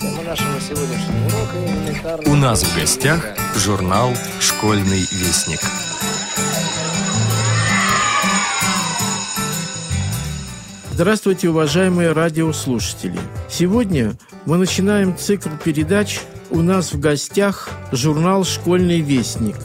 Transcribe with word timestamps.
Тема 0.00 0.22
нашего 0.22 0.58
сегодняшнего 0.58 1.26
урока 1.26 1.58
элементарно... 1.58 2.32
У 2.32 2.34
нас 2.34 2.62
в 2.62 2.74
гостях 2.74 3.22
журнал 3.54 4.14
«Школьный 4.40 5.00
вестник». 5.00 5.60
Здравствуйте, 10.92 11.50
уважаемые 11.50 12.12
радиослушатели! 12.12 13.18
Сегодня 13.50 14.14
мы 14.46 14.56
начинаем 14.56 15.18
цикл 15.18 15.50
передач 15.62 16.20
«У 16.48 16.62
нас 16.62 16.94
в 16.94 16.98
гостях» 16.98 17.68
журнал 17.92 18.44
«Школьный 18.44 19.00
вестник». 19.00 19.56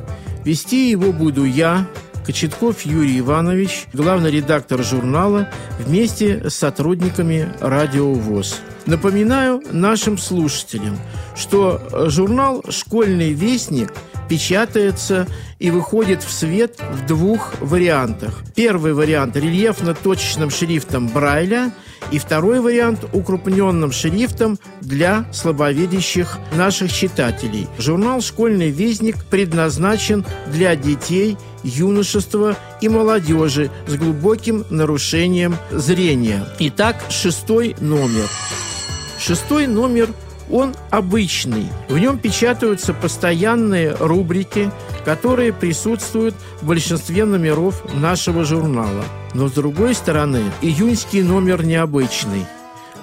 Вести 0.43 0.91
его 0.91 1.13
буду 1.13 1.45
я, 1.45 1.87
Кочетков 2.25 2.81
Юрий 2.81 3.19
Иванович, 3.19 3.85
главный 3.93 4.31
редактор 4.31 4.83
журнала, 4.83 5.47
вместе 5.79 6.49
с 6.49 6.55
сотрудниками 6.55 7.51
«Радио 7.59 8.11
ВОЗ». 8.13 8.61
Напоминаю 8.87 9.61
нашим 9.71 10.17
слушателям, 10.17 10.97
что 11.35 12.07
журнал 12.09 12.63
«Школьный 12.69 13.33
вестник» 13.33 13.93
печатается 14.27 15.27
и 15.59 15.71
выходит 15.71 16.23
в 16.23 16.31
свет 16.31 16.79
в 16.91 17.05
двух 17.05 17.53
вариантах. 17.59 18.43
Первый 18.55 18.93
вариант 18.93 19.35
рельефно-точечным 19.35 20.49
шрифтом 20.49 21.07
Брайля 21.07 21.71
и 22.11 22.19
второй 22.19 22.59
вариант 22.59 23.05
укрупненным 23.13 23.91
шрифтом 23.91 24.59
для 24.81 25.25
слабовидящих 25.31 26.37
наших 26.55 26.91
читателей. 26.91 27.67
Журнал 27.79 28.21
«Школьный 28.21 28.69
вестник» 28.69 29.23
предназначен 29.25 30.25
для 30.47 30.75
детей, 30.75 31.37
юношества 31.63 32.55
и 32.81 32.89
молодежи 32.89 33.71
с 33.87 33.95
глубоким 33.95 34.65
нарушением 34.69 35.55
зрения. 35.71 36.45
Итак, 36.59 36.95
шестой 37.09 37.75
номер. 37.79 38.29
Шестой 39.19 39.65
номер 39.65 40.09
он 40.51 40.75
обычный. 40.89 41.67
В 41.89 41.97
нем 41.97 42.17
печатаются 42.17 42.93
постоянные 42.93 43.95
рубрики, 43.99 44.71
которые 45.03 45.53
присутствуют 45.53 46.35
в 46.61 46.67
большинстве 46.67 47.25
номеров 47.25 47.83
нашего 47.93 48.43
журнала. 48.43 49.03
Но 49.33 49.47
с 49.47 49.51
другой 49.51 49.95
стороны, 49.95 50.41
июньский 50.61 51.21
номер 51.21 51.63
необычный 51.65 52.45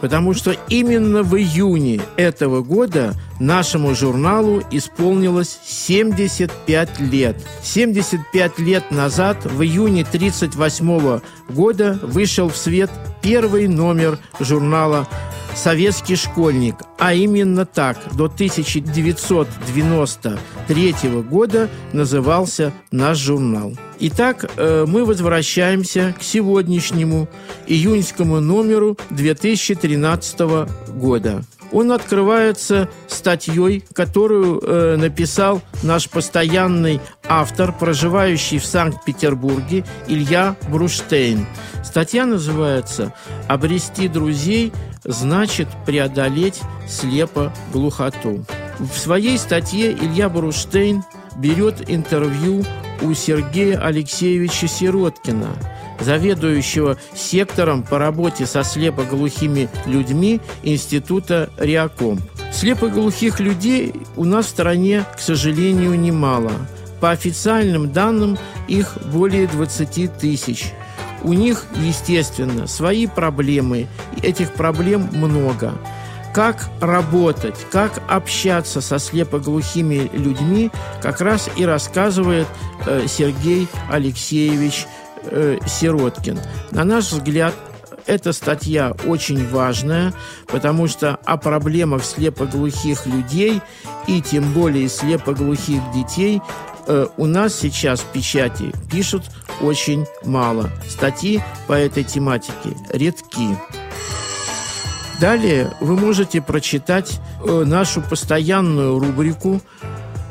потому 0.03 0.35
что 0.35 0.57
именно 0.69 1.23
в 1.23 1.37
июне 1.37 2.01
этого 2.17 2.61
года 2.61 3.15
нашему 3.43 3.95
журналу 3.95 4.63
исполнилось 4.71 5.59
75 5.65 7.01
лет. 7.01 7.37
75 7.63 8.59
лет 8.61 8.91
назад, 8.91 9.45
в 9.45 9.61
июне 9.63 10.01
1938 10.03 11.21
года, 11.51 11.99
вышел 12.03 12.49
в 12.49 12.57
свет 12.57 12.91
первый 13.21 13.69
номер 13.69 14.19
журнала 14.41 15.07
советский 15.55 16.17
школьник, 16.17 16.77
а 16.99 17.13
именно 17.15 17.65
так 17.67 17.99
до 18.15 18.25
1993 18.25 20.95
года 21.29 21.69
назывался 21.93 22.73
наш 22.91 23.19
журнал. 23.19 23.75
Итак, 24.01 24.51
э, 24.57 24.87
мы 24.87 25.05
возвращаемся 25.05 26.15
к 26.19 26.23
сегодняшнему 26.23 27.29
июньскому 27.67 28.41
номеру 28.41 28.97
2013 29.11 30.67
года. 30.95 31.45
Он 31.73 31.91
открывается 31.91 32.89
статьей, 33.09 33.83
которую 33.95 34.61
э, 34.61 34.97
написал 34.97 35.63
наш 35.83 36.09
постоянный 36.09 37.01
автор, 37.27 37.73
проживающий 37.73 38.59
в 38.59 38.67
Санкт-Петербурге, 38.67 39.85
Илья 40.07 40.55
Бруштейн. 40.69 41.47
Статья 41.83 42.27
называется 42.27 43.15
«Обрести 43.49 44.09
друзей 44.09 44.73
значит 45.05 45.69
преодолеть 45.87 46.61
слепо 46.89 47.53
глухоту». 47.73 48.45
В 48.79 48.99
своей 48.99 49.39
статье 49.39 49.93
Илья 49.93 50.29
Бруштейн 50.29 51.03
берет 51.37 51.91
интервью 51.91 52.65
у 53.01 53.15
Сергея 53.15 53.81
Алексеевича 53.81 54.69
Сироткина– 54.69 55.49
заведующего 56.03 56.97
сектором 57.15 57.83
по 57.83 57.99
работе 57.99 58.47
со 58.47 58.65
слепоглухими 58.65 59.69
людьми 59.87 60.41
Института 60.63 61.51
Реаком. 61.59 62.21
Слепоглухих 62.53 63.41
людей 63.41 63.95
у 64.17 64.25
нас 64.25 64.47
в 64.47 64.51
стране, 64.51 65.05
к 65.17 65.21
сожалению, 65.21 65.99
немало. 65.99 66.53
По 67.01 67.11
официальным 67.11 67.93
данным, 67.93 68.39
их 68.69 68.97
более 69.13 69.47
20 69.47 70.19
тысяч. 70.19 70.73
У 71.25 71.33
них, 71.33 71.65
естественно, 71.81 72.67
свои 72.67 73.07
проблемы, 73.07 73.87
и 74.17 74.27
этих 74.27 74.53
проблем 74.53 75.09
много 75.13 75.73
как 76.33 76.71
работать, 76.81 77.57
как 77.71 78.01
общаться 78.09 78.81
со 78.81 78.99
слепоглухими 78.99 80.11
людьми, 80.15 80.71
как 81.03 81.21
раз 81.21 81.51
и 81.57 81.65
рассказывает 81.65 82.47
э, 82.87 83.07
Сергей 83.07 83.69
Алексеевич 83.91 84.87
э, 85.25 85.59
Сироткин. 85.67 86.39
На 86.71 86.85
наш 86.85 87.13
взгляд, 87.13 87.55
эта 88.07 88.33
статья 88.33 88.95
очень 89.07 89.49
важная, 89.49 90.13
потому 90.47 90.89
что 90.89 91.17
о 91.25 91.37
проблемах 91.37 92.05
слепоглухих 92.05 93.07
людей 93.07 93.61
и 94.07 94.21
тем 94.21 94.53
более 94.53 94.89
слепоглухих 94.89 95.81
детей 95.95 96.41
э, 96.87 97.07
у 97.17 97.27
нас 97.27 97.55
сейчас 97.55 98.01
в 98.01 98.07
печати 98.07 98.73
пишут 98.91 99.25
очень 99.61 100.07
мало. 100.25 100.71
Статьи 100.89 101.43
по 101.67 101.75
этой 101.75 102.05
тематике 102.05 102.77
редки. 102.91 103.57
Далее 105.21 105.71
вы 105.81 105.97
можете 105.97 106.43
прочитать 106.43 107.21
э, 107.45 107.65
нашу 107.65 108.03
постоянную 108.03 108.99
рубрику 108.99 109.61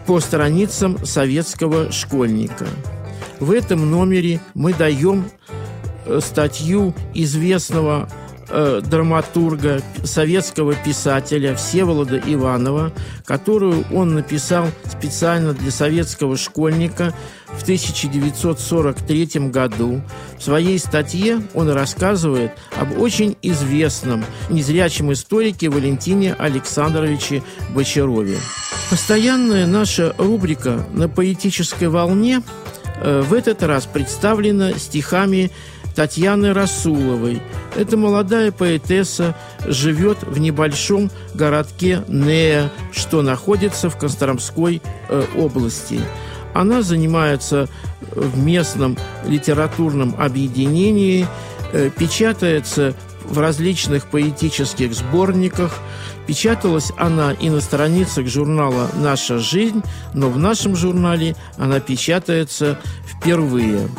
по 0.06 0.20
страницам 0.20 1.06
советского 1.06 1.92
школьника– 1.92 2.68
в 3.42 3.52
этом 3.52 3.90
номере 3.90 4.40
мы 4.54 4.74
даем 4.74 5.26
э, 6.06 6.20
статью 6.24 6.94
известного 7.14 8.08
э, 8.48 8.82
драматурга, 8.86 9.82
советского 10.04 10.76
писателя 10.76 11.56
Всеволода 11.56 12.18
Иванова, 12.18 12.94
которую 13.26 13.84
он 13.92 14.14
написал 14.14 14.68
специально 14.86 15.54
для 15.54 15.72
советского 15.72 16.38
школьника 16.38 17.14
в 17.48 17.64
1943 17.64 19.50
году. 19.50 20.02
В 20.38 20.44
своей 20.44 20.78
статье 20.78 21.42
он 21.56 21.70
рассказывает 21.72 22.52
об 22.80 23.00
очень 23.00 23.38
известном 23.42 24.24
незрячем 24.52 25.12
историке 25.12 25.70
Валентине 25.70 26.36
Александровиче 26.36 27.42
Бочарове. 27.74 28.38
Постоянная 28.92 29.66
наша 29.66 30.14
рубрика 30.18 30.86
«На 30.94 31.10
поэтической 31.10 31.88
волне» 31.88 32.44
в 33.02 33.34
этот 33.34 33.64
раз 33.64 33.86
представлена 33.86 34.74
стихами 34.74 35.52
Татьяны 35.96 36.54
Расуловой. 36.54 37.42
Эта 37.76 37.98
молодая 37.98 38.52
поэтесса 38.52 39.36
живет 39.66 40.20
в 40.24 40.40
небольшом 40.40 41.12
городке 41.34 42.04
Нея, 42.08 42.72
что 42.92 43.22
находится 43.22 43.90
в 43.90 43.98
Костромской 43.98 44.82
э, 45.10 45.24
области. 45.38 46.00
Она 46.54 46.82
занимается 46.82 47.70
в 48.12 48.38
местном 48.38 48.98
литературном 49.26 50.16
объединении, 50.18 51.28
э, 51.72 51.90
печатается 51.98 52.94
в 53.24 53.40
различных 53.40 54.08
поэтических 54.08 54.94
сборниках. 54.94 55.80
Печаталась 56.32 56.94
она 56.96 57.34
и 57.34 57.50
на 57.50 57.60
страницах 57.60 58.26
журнала 58.28 58.90
«Наша 58.96 59.38
жизнь», 59.38 59.84
но 60.14 60.30
в 60.30 60.38
нашем 60.40 60.78
журнале 60.78 61.36
она 61.58 61.82
печатается 61.82 62.80
впервые. 63.06 63.90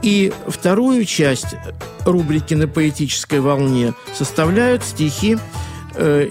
И 0.00 0.32
вторую 0.46 1.04
часть 1.04 1.56
рубрики 2.06 2.54
«На 2.54 2.68
поэтической 2.68 3.40
волне» 3.40 3.92
составляют 4.14 4.84
стихи 4.84 5.36
э, 5.96 6.28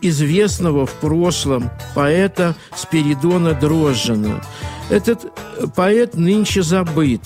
известного 0.00 0.86
в 0.86 0.92
прошлом 0.94 1.70
поэта 1.94 2.54
Спиридона 2.74 3.52
Дрожжина. 3.52 4.42
Этот 4.88 5.26
поэт 5.74 6.14
нынче 6.14 6.62
забыт. 6.62 7.20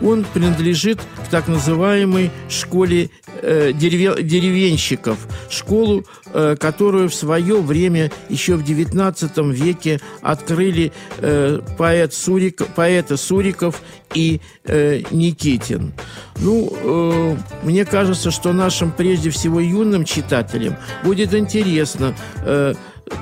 Он 0.00 0.24
принадлежит 0.24 1.00
к 1.26 1.28
так 1.28 1.48
называемой 1.48 2.30
школе 2.48 3.10
э, 3.42 3.72
деревенщиков, 3.72 5.18
школу, 5.48 6.04
э, 6.32 6.56
которую 6.58 7.08
в 7.08 7.14
свое 7.14 7.60
время, 7.60 8.10
еще 8.28 8.56
в 8.56 8.62
XIX 8.62 9.52
веке, 9.52 10.00
открыли 10.22 10.92
э, 11.18 11.60
поэт 11.78 12.14
Сурик, 12.14 12.66
поэты 12.74 13.16
Суриков 13.16 13.82
и 14.14 14.40
Никитин. 14.66 15.92
Ну, 16.36 17.36
мне 17.62 17.84
кажется, 17.84 18.32
что 18.32 18.52
нашим 18.52 18.90
прежде 18.90 19.30
всего 19.30 19.60
юным 19.60 20.04
читателям 20.04 20.76
будет 21.04 21.32
интересно 21.32 22.14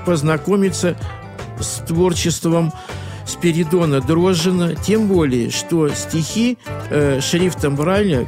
познакомиться 0.07 0.97
с 1.61 1.85
творчеством 1.87 2.73
Спиридона 3.29 4.01
Дрожжина, 4.01 4.75
тем 4.75 5.07
более, 5.07 5.51
что 5.51 5.91
стихи 5.91 6.59
э, 6.91 7.21
шрифтом 7.21 7.77
Брайля 7.77 8.27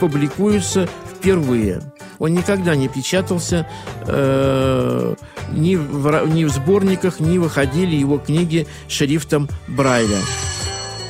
публикуются 0.00 0.88
впервые. 1.14 1.82
Он 2.18 2.32
никогда 2.32 2.74
не 2.74 2.88
печатался 2.88 3.68
э, 4.06 5.14
ни, 5.52 5.76
в, 5.76 6.26
ни 6.28 6.44
в 6.44 6.50
сборниках, 6.50 7.20
ни 7.20 7.36
выходили 7.36 7.94
его 7.94 8.16
книги 8.18 8.66
шрифтом 8.88 9.48
Брайля. 9.68 10.20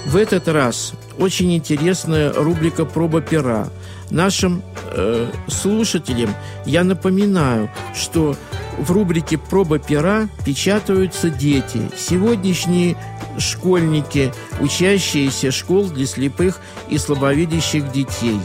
В 0.06 0.16
этот 0.16 0.48
раз 0.48 0.92
очень 1.18 1.54
интересная 1.56 2.32
рубрика 2.32 2.84
«Проба 2.84 3.20
пера». 3.20 3.68
Нашим 4.10 4.62
э, 4.92 5.28
слушателям 5.48 6.30
я 6.64 6.84
напоминаю, 6.84 7.70
что 7.94 8.36
в 8.78 8.92
рубрике 8.92 9.38
«Проба 9.38 9.78
пера» 9.78 10.28
печатаются 10.44 11.30
дети. 11.30 11.90
Сегодняшние 11.96 12.96
школьники, 13.38 14.32
учащиеся 14.60 15.50
школ 15.50 15.88
для 15.88 16.06
слепых 16.06 16.60
и 16.88 16.98
слабовидящих 16.98 17.90
детей. 17.92 18.38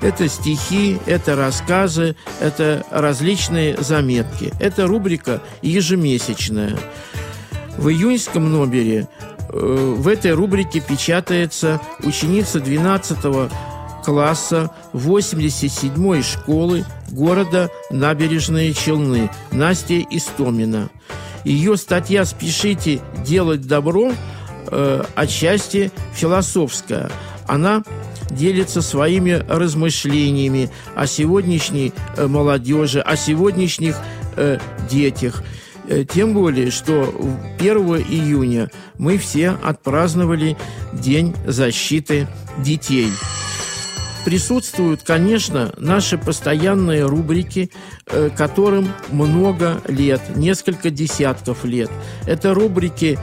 Это 0.00 0.28
стихи, 0.28 0.98
это 1.06 1.36
рассказы, 1.36 2.16
это 2.40 2.84
различные 2.90 3.76
заметки. 3.78 4.52
Это 4.60 4.86
рубрика 4.86 5.42
ежемесячная. 5.62 6.76
В 7.78 7.88
июньском 7.88 8.50
номере 8.50 9.08
в 9.60 10.08
этой 10.08 10.32
рубрике 10.32 10.80
печатается 10.80 11.80
ученица 12.02 12.60
12 12.60 13.50
класса 14.04 14.70
87-й 14.92 16.22
школы 16.22 16.84
города 17.10 17.70
Набережные 17.90 18.72
Челны 18.72 19.30
Настя 19.50 20.00
Истомина. 20.10 20.90
Ее 21.44 21.76
статья 21.76 22.24
«Спешите 22.24 23.00
делать 23.24 23.66
добро» 23.66 24.12
э, 24.70 25.04
отчасти 25.14 25.90
философская. 26.14 27.10
Она 27.46 27.82
делится 28.30 28.82
своими 28.82 29.44
размышлениями 29.48 30.70
о 30.94 31.06
сегодняшней 31.06 31.92
э, 32.16 32.26
молодежи, 32.26 33.00
о 33.00 33.16
сегодняшних 33.16 33.96
э, 34.36 34.58
детях. 34.90 35.42
Э, 35.88 36.04
тем 36.04 36.34
более, 36.34 36.70
что 36.70 37.14
1 37.58 37.76
июня 38.08 38.70
мы 38.98 39.18
все 39.18 39.50
отпраздновали 39.62 40.56
День 40.92 41.34
защиты 41.46 42.26
детей 42.58 43.10
присутствуют, 44.26 45.02
конечно, 45.04 45.72
наши 45.76 46.18
постоянные 46.18 47.06
рубрики, 47.06 47.70
э, 48.06 48.28
которым 48.36 48.88
много 49.12 49.80
лет, 49.86 50.20
несколько 50.34 50.90
десятков 50.90 51.64
лет. 51.64 51.88
Это 52.26 52.52
рубрики 52.52 53.20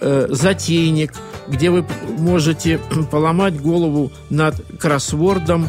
э, 0.00 0.26
«Затейник», 0.30 1.12
где 1.46 1.68
вы 1.68 1.84
можете 2.16 2.80
поломать 3.10 3.60
голову 3.60 4.10
над 4.30 4.54
кроссвордом, 4.80 5.68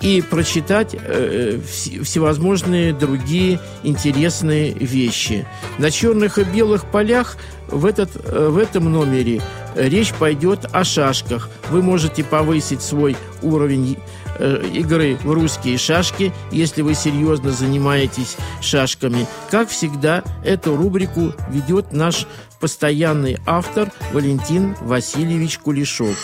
и 0.00 0.22
прочитать 0.22 0.94
э, 0.94 1.58
всевозможные 2.02 2.92
другие 2.92 3.60
интересные 3.82 4.72
вещи. 4.72 5.46
На 5.78 5.90
черных 5.90 6.38
и 6.38 6.44
белых 6.44 6.86
полях 6.86 7.36
в, 7.68 7.84
этот, 7.84 8.10
э, 8.24 8.48
в 8.48 8.58
этом 8.58 8.90
номере 8.90 9.42
речь 9.74 10.12
пойдет 10.14 10.66
о 10.72 10.84
шашках. 10.84 11.50
Вы 11.70 11.82
можете 11.82 12.24
повысить 12.24 12.82
свой 12.82 13.16
уровень 13.42 13.98
э, 14.38 14.62
игры 14.72 15.18
в 15.22 15.32
русские 15.32 15.76
шашки, 15.76 16.32
если 16.50 16.80
вы 16.82 16.94
серьезно 16.94 17.50
занимаетесь 17.50 18.36
шашками. 18.62 19.26
Как 19.50 19.68
всегда, 19.68 20.24
эту 20.44 20.76
рубрику 20.76 21.34
ведет 21.50 21.92
наш 21.92 22.26
постоянный 22.58 23.38
автор 23.46 23.90
Валентин 24.12 24.76
Васильевич 24.80 25.58
Кулешов. 25.58 26.16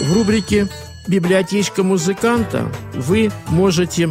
В 0.00 0.14
рубрике 0.14 0.68
библиотечка 1.06 1.82
музыканта 1.82 2.70
вы 2.94 3.30
можете 3.48 4.10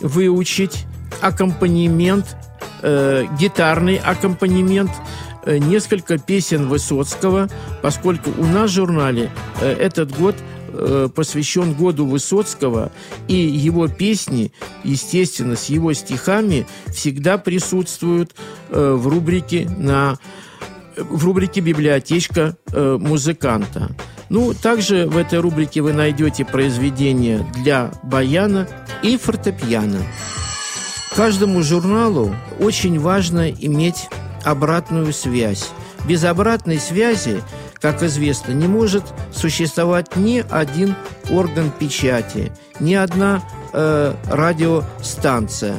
выучить 0.00 0.86
аккомпанемент, 1.20 2.36
э, 2.82 3.26
гитарный 3.38 3.96
аккомпанемент, 3.96 4.90
э, 5.44 5.58
несколько 5.58 6.18
песен 6.18 6.68
Высоцкого, 6.68 7.48
поскольку 7.82 8.30
у 8.30 8.44
нас 8.44 8.70
в 8.70 8.74
журнале 8.74 9.30
э, 9.60 9.72
этот 9.72 10.16
год 10.16 10.36
э, 10.68 11.08
посвящен 11.14 11.74
году 11.74 12.06
Высоцкого, 12.06 12.92
и 13.26 13.34
его 13.34 13.88
песни, 13.88 14.52
естественно, 14.84 15.56
с 15.56 15.66
его 15.66 15.92
стихами 15.92 16.66
всегда 16.88 17.38
присутствуют 17.38 18.34
э, 18.70 18.92
в 18.92 19.08
рубрике 19.08 19.68
на 19.76 20.18
в 20.96 21.24
рубрике 21.24 21.60
«Библиотечка 21.60 22.56
э, 22.72 22.98
музыканта». 23.00 23.94
Ну, 24.30 24.52
также 24.52 25.06
в 25.06 25.16
этой 25.16 25.40
рубрике 25.40 25.80
вы 25.80 25.92
найдете 25.92 26.44
произведения 26.44 27.46
для 27.54 27.90
баяна 28.02 28.68
и 29.02 29.16
фортепиано. 29.16 30.00
Каждому 31.16 31.62
журналу 31.62 32.34
очень 32.60 33.00
важно 33.00 33.50
иметь 33.50 34.08
обратную 34.44 35.12
связь. 35.12 35.70
Без 36.06 36.24
обратной 36.24 36.78
связи, 36.78 37.42
как 37.80 38.02
известно, 38.02 38.52
не 38.52 38.68
может 38.68 39.04
существовать 39.32 40.14
ни 40.16 40.44
один 40.48 40.94
орган 41.30 41.72
печати, 41.76 42.52
ни 42.80 42.94
одна 42.94 43.42
э, 43.72 44.14
радиостанция. 44.30 45.76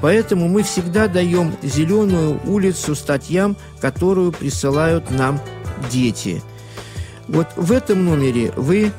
Поэтому 0.00 0.48
мы 0.48 0.62
всегда 0.62 1.06
даем 1.06 1.54
зеленую 1.62 2.40
улицу 2.46 2.94
статьям, 2.94 3.56
которую 3.80 4.32
присылают 4.32 5.10
нам 5.10 5.38
дети– 5.90 6.42
вот 7.30 7.46
в 7.56 7.72
этом 7.72 8.04
номере 8.04 8.52
вы 8.56 8.92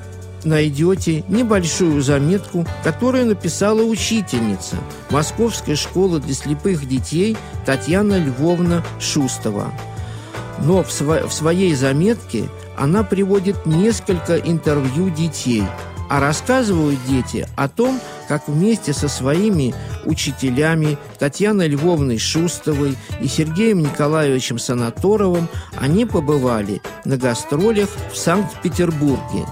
найдете 0.43 1.23
небольшую 1.27 2.01
заметку, 2.01 2.65
которую 2.83 3.27
написала 3.27 3.81
учительница 3.81 4.77
Московской 5.09 5.75
школы 5.75 6.19
для 6.19 6.33
слепых 6.33 6.87
детей 6.87 7.37
Татьяна 7.65 8.17
Львовна 8.17 8.83
Шустова. 8.99 9.71
Но 10.59 10.83
в, 10.83 10.91
сво 10.91 11.27
в 11.27 11.33
своей 11.33 11.75
заметке 11.75 12.45
она 12.77 13.03
приводит 13.03 13.65
несколько 13.65 14.37
интервью 14.37 15.09
детей, 15.09 15.63
а 16.09 16.19
рассказывают 16.19 16.99
дети 17.07 17.47
о 17.55 17.67
том, 17.67 17.99
как 18.31 18.47
вместе 18.47 18.93
со 18.93 19.09
своими 19.09 19.75
учителями 20.05 20.97
Татьяной 21.19 21.67
Львовной 21.67 22.17
Шустовой 22.17 22.95
и 23.19 23.27
Сергеем 23.27 23.79
Николаевичем 23.79 24.57
Санаторовым 24.57 25.49
они 25.77 26.05
побывали 26.05 26.81
на 27.03 27.17
гастролях 27.17 27.89
в 28.09 28.15
Санкт-Петербурге. 28.15 29.45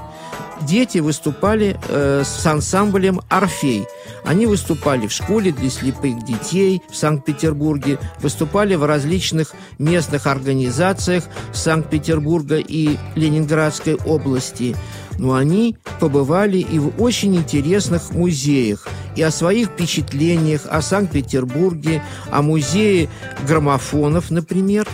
Дети 0.61 0.99
выступали 0.99 1.77
э, 1.89 2.23
с 2.25 2.45
ансамблем 2.45 3.19
«Орфей». 3.27 3.85
Они 4.23 4.45
выступали 4.45 5.07
в 5.07 5.11
школе 5.11 5.51
для 5.51 5.69
слепых 5.69 6.23
детей 6.23 6.81
в 6.89 6.95
Санкт-Петербурге, 6.95 7.99
выступали 8.21 8.75
в 8.75 8.85
различных 8.85 9.55
местных 9.77 10.25
организациях 10.25 11.25
Санкт-Петербурга 11.51 12.59
и 12.59 12.97
Ленинградской 13.15 13.95
области– 13.95 14.73
но 15.19 15.33
они 15.33 15.75
побывали 15.99 16.57
и 16.57 16.79
в 16.79 16.99
очень 16.99 17.35
интересных 17.35 18.11
музеях, 18.11 18.87
и 19.15 19.21
о 19.21 19.31
своих 19.31 19.67
впечатлениях 19.67 20.61
о 20.67 20.81
Санкт-Петербурге, 20.81 22.01
о 22.31 22.41
музее 22.41 23.09
граммофонов, 23.45 24.31
например, 24.31 24.87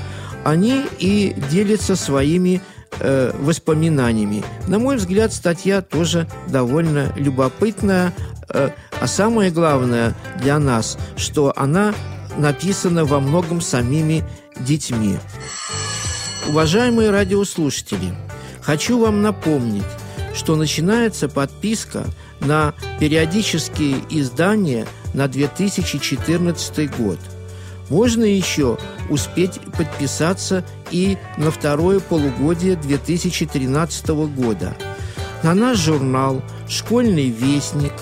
они 0.44 0.86
и 1.00 1.36
делятся 1.52 1.96
своими 1.96 2.62
э, 3.00 3.32
воспоминаниями. 3.40 4.44
На 4.68 4.80
мой 4.80 4.98
взгляд, 4.98 5.32
статья 5.32 5.82
тоже 5.82 6.28
довольно 6.48 7.14
любопытная, 7.16 8.12
э, 8.50 8.72
а 9.00 9.08
самое 9.08 9.52
главное 9.52 10.16
для 10.42 10.58
нас, 10.58 10.98
что 11.16 11.54
она 11.56 11.94
написана 12.38 13.06
во 13.06 13.20
многом 13.20 13.62
самими 13.62 14.24
детьми. 14.60 15.18
Уважаемые 16.48 17.12
радиослушатели, 17.12 18.14
хочу 18.62 19.00
вам 19.00 19.22
напомнить, 19.22 19.84
что 20.36 20.56
начинается 20.56 21.30
подписка 21.30 22.06
на 22.40 22.74
периодические 23.00 24.02
издания 24.10 24.86
на 25.14 25.28
2014 25.28 26.98
год. 26.98 27.18
Можно 27.90 28.24
еще 28.24 28.78
успеть 29.10 29.60
подписаться 29.78 30.66
и 30.92 31.18
на 31.38 31.52
второе 31.52 32.00
полугодие 32.00 32.76
2013 32.76 34.08
года. 34.36 34.76
На 35.44 35.54
наш 35.54 35.78
журнал 35.78 36.42
«Школьный 36.68 37.30
вестник» 37.30 37.94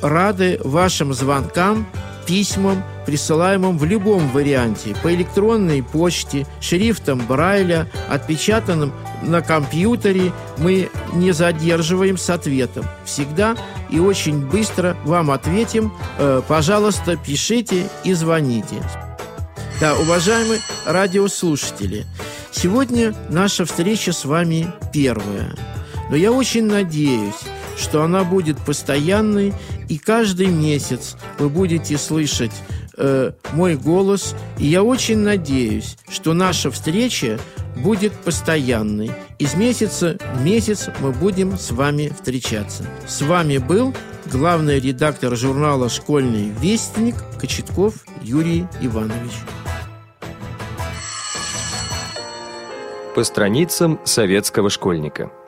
рады 0.01 0.61
вашим 0.65 1.15
звонкам, 1.15 1.87
письмам, 2.27 2.83
присылаемым 3.07 3.79
в 3.79 3.85
любом 3.85 4.29
варианте, 4.29 4.95
по 5.03 5.13
электронной 5.15 5.83
почте, 5.83 6.47
шрифтом 6.61 7.21
Брайля, 7.27 7.89
отпечатанным 8.09 8.93
на 9.23 9.41
компьютере. 9.43 10.33
Мы 10.59 10.91
не 11.13 11.33
задерживаем 11.33 12.17
с 12.17 12.31
ответом. 12.31 12.85
Всегда 13.05 13.57
и 13.91 13.99
очень 13.99 14.47
быстро 14.47 14.97
вам 15.05 15.31
ответим. 15.31 15.93
Э, 16.19 16.43
пожалуйста, 16.47 17.17
пишите 17.17 17.89
и 18.05 18.13
звоните. 18.15 18.83
Да, 19.81 19.97
уважаемые 19.97 20.61
радиослушатели, 20.87 22.07
сегодня 22.53 23.15
наша 23.29 23.65
встреча 23.65 24.13
с 24.13 24.25
вами 24.25 24.73
первая. 24.93 25.55
Но 26.11 26.17
я 26.17 26.31
очень 26.33 26.67
надеюсь, 26.67 27.41
что 27.77 28.03
она 28.03 28.25
будет 28.25 28.59
постоянной, 28.59 29.55
и 29.89 29.99
каждый 29.99 30.49
месяц 30.49 31.17
вы 31.39 31.49
будете 31.49 31.99
слышать 31.99 32.53
э, 32.97 33.33
мой 33.53 33.77
голос. 33.77 34.35
И 34.59 34.67
я 34.67 34.83
очень 34.83 35.19
надеюсь, 35.19 35.97
что 36.09 36.35
наша 36.35 36.71
встреча 36.71 37.39
будет 37.77 38.13
постоянной. 38.13 39.11
Из 39.39 39.55
месяца 39.55 40.19
в 40.35 40.43
месяц 40.43 40.89
мы 41.01 41.13
будем 41.13 41.59
с 41.59 41.71
вами 41.71 42.13
встречаться. 42.15 42.85
С 43.07 43.23
вами 43.23 43.59
был 43.59 43.95
главный 44.27 44.79
редактор 44.79 45.37
журнала 45.37 45.89
«Школьный 45.89 46.51
вестник» 46.61 47.17
Кочетков 47.41 47.95
Юрий 48.23 48.67
Иванович. 48.81 49.33
По 53.15 53.25
страницам 53.25 54.01
советского 54.05 54.71
школьника– 54.71 55.31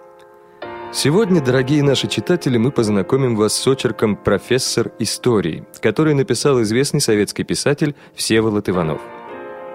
Сегодня, 0.96 1.40
дорогие 1.40 1.82
наши 1.82 2.06
читатели, 2.06 2.56
мы 2.56 2.70
познакомим 2.70 3.34
вас 3.34 3.52
с 3.52 3.66
очерком 3.66 4.14
«Профессор 4.14 4.92
истории», 5.00 5.64
который 5.82 6.14
написал 6.14 6.62
известный 6.62 7.00
советский 7.00 7.42
писатель 7.42 7.96
Всеволод 8.14 8.68
Иванов. 8.68 9.00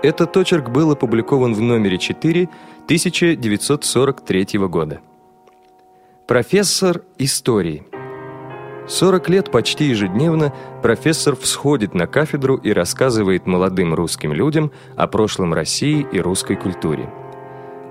Этот 0.01 0.37
очерк 0.37 0.69
был 0.69 0.91
опубликован 0.91 1.53
в 1.53 1.59
номере 1.59 1.97
4 1.97 2.43
1943 2.85 4.47
года. 4.69 5.01
Профессор 6.25 7.01
истории. 7.17 7.83
40 8.87 9.29
лет 9.29 9.51
почти 9.51 9.89
ежедневно 9.89 10.53
профессор 10.81 11.35
всходит 11.35 11.93
на 11.93 12.07
кафедру 12.07 12.55
и 12.55 12.71
рассказывает 12.71 13.45
молодым 13.45 13.93
русским 13.93 14.31
людям 14.31 14.71
о 14.95 15.05
прошлом 15.07 15.53
России 15.53 16.07
и 16.13 16.21
русской 16.21 16.55
культуре. 16.55 17.09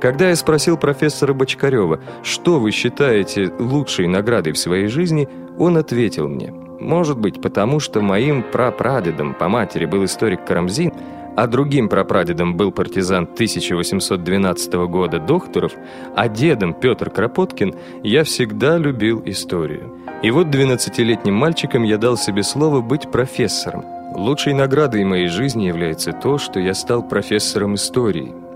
Когда 0.00 0.28
я 0.28 0.36
спросил 0.36 0.76
профессора 0.76 1.32
Бочкарева, 1.32 2.00
что 2.22 2.60
вы 2.60 2.70
считаете 2.70 3.52
лучшей 3.58 4.06
наградой 4.06 4.52
в 4.52 4.58
своей 4.58 4.86
жизни, 4.86 5.28
он 5.58 5.76
ответил 5.76 6.28
мне, 6.28 6.52
может 6.78 7.18
быть, 7.18 7.42
потому 7.42 7.80
что 7.80 8.00
моим 8.00 8.44
прапрадедом 8.44 9.34
по 9.34 9.48
матери 9.48 9.86
был 9.86 10.04
историк 10.04 10.44
Карамзин, 10.44 10.92
а 11.36 11.46
другим 11.48 11.88
прапрадедом 11.88 12.56
был 12.56 12.70
партизан 12.70 13.24
1812 13.24 14.72
года 14.88 15.18
Докторов, 15.18 15.72
а 16.14 16.28
дедом 16.28 16.74
Петр 16.74 17.10
Кропоткин, 17.10 17.74
я 18.04 18.22
всегда 18.22 18.78
любил 18.78 19.22
историю. 19.24 19.92
И 20.22 20.30
вот 20.30 20.48
12-летним 20.48 21.34
мальчиком 21.34 21.82
я 21.82 21.98
дал 21.98 22.16
себе 22.16 22.42
слово 22.44 22.80
быть 22.80 23.10
профессором. 23.10 23.84
Лучшей 24.14 24.52
наградой 24.52 25.04
моей 25.04 25.28
жизни 25.28 25.66
является 25.66 26.12
то, 26.12 26.38
что 26.38 26.60
я 26.60 26.74
стал 26.74 27.06
профессором 27.06 27.74
истории– 27.74 28.32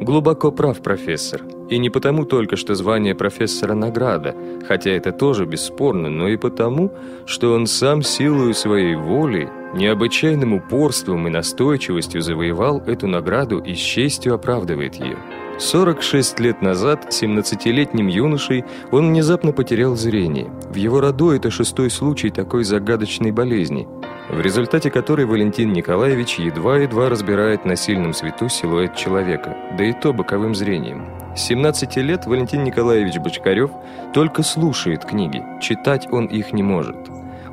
Глубоко 0.00 0.52
прав 0.52 0.82
профессор. 0.82 1.42
И 1.70 1.78
не 1.78 1.88
потому 1.88 2.26
только, 2.26 2.56
что 2.56 2.74
звание 2.74 3.14
профессора 3.14 3.74
награда, 3.74 4.36
хотя 4.68 4.90
это 4.90 5.10
тоже 5.10 5.46
бесспорно, 5.46 6.10
но 6.10 6.28
и 6.28 6.36
потому, 6.36 6.92
что 7.24 7.54
он 7.54 7.66
сам 7.66 8.02
силою 8.02 8.52
своей 8.52 8.94
воли, 8.94 9.48
необычайным 9.74 10.52
упорством 10.52 11.26
и 11.26 11.30
настойчивостью 11.30 12.20
завоевал 12.20 12.82
эту 12.86 13.06
награду 13.06 13.58
и 13.58 13.74
с 13.74 13.78
честью 13.78 14.34
оправдывает 14.34 14.96
ее. 14.96 15.16
46 15.58 16.40
лет 16.40 16.60
назад 16.60 17.06
17-летним 17.10 18.08
юношей 18.08 18.64
он 18.92 19.08
внезапно 19.08 19.52
потерял 19.52 19.96
зрение. 19.96 20.50
В 20.68 20.74
его 20.74 21.00
роду 21.00 21.30
это 21.30 21.50
шестой 21.50 21.90
случай 21.90 22.28
такой 22.28 22.64
загадочной 22.64 23.32
болезни– 23.32 23.88
в 24.28 24.40
результате 24.40 24.90
которой 24.90 25.26
Валентин 25.26 25.72
Николаевич 25.72 26.38
едва-едва 26.38 27.08
разбирает 27.08 27.64
на 27.64 27.76
сильном 27.76 28.12
свету 28.12 28.48
силуэт 28.48 28.96
человека, 28.96 29.56
да 29.78 29.84
и 29.84 29.92
то 29.92 30.12
боковым 30.12 30.54
зрением. 30.54 31.06
С 31.36 31.42
17 31.42 31.96
лет 31.98 32.26
Валентин 32.26 32.64
Николаевич 32.64 33.18
Бочкарев 33.18 33.70
только 34.12 34.42
слушает 34.42 35.04
книги, 35.04 35.44
читать 35.60 36.08
он 36.10 36.26
их 36.26 36.52
не 36.52 36.62
может. 36.62 36.96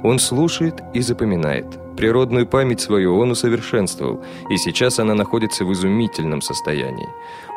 Он 0.04 0.20
слушает 0.20 0.82
и 0.94 1.02
запоминает. 1.02 1.83
Природную 1.98 2.48
память 2.48 2.82
свою 2.82 3.18
он 3.18 3.32
усовершенствовал, 3.32 4.24
и 4.50 4.58
сейчас 4.58 5.00
она 5.00 5.14
находится 5.14 5.64
в 5.64 5.72
изумительном 5.74 6.42
состоянии. 6.42 7.10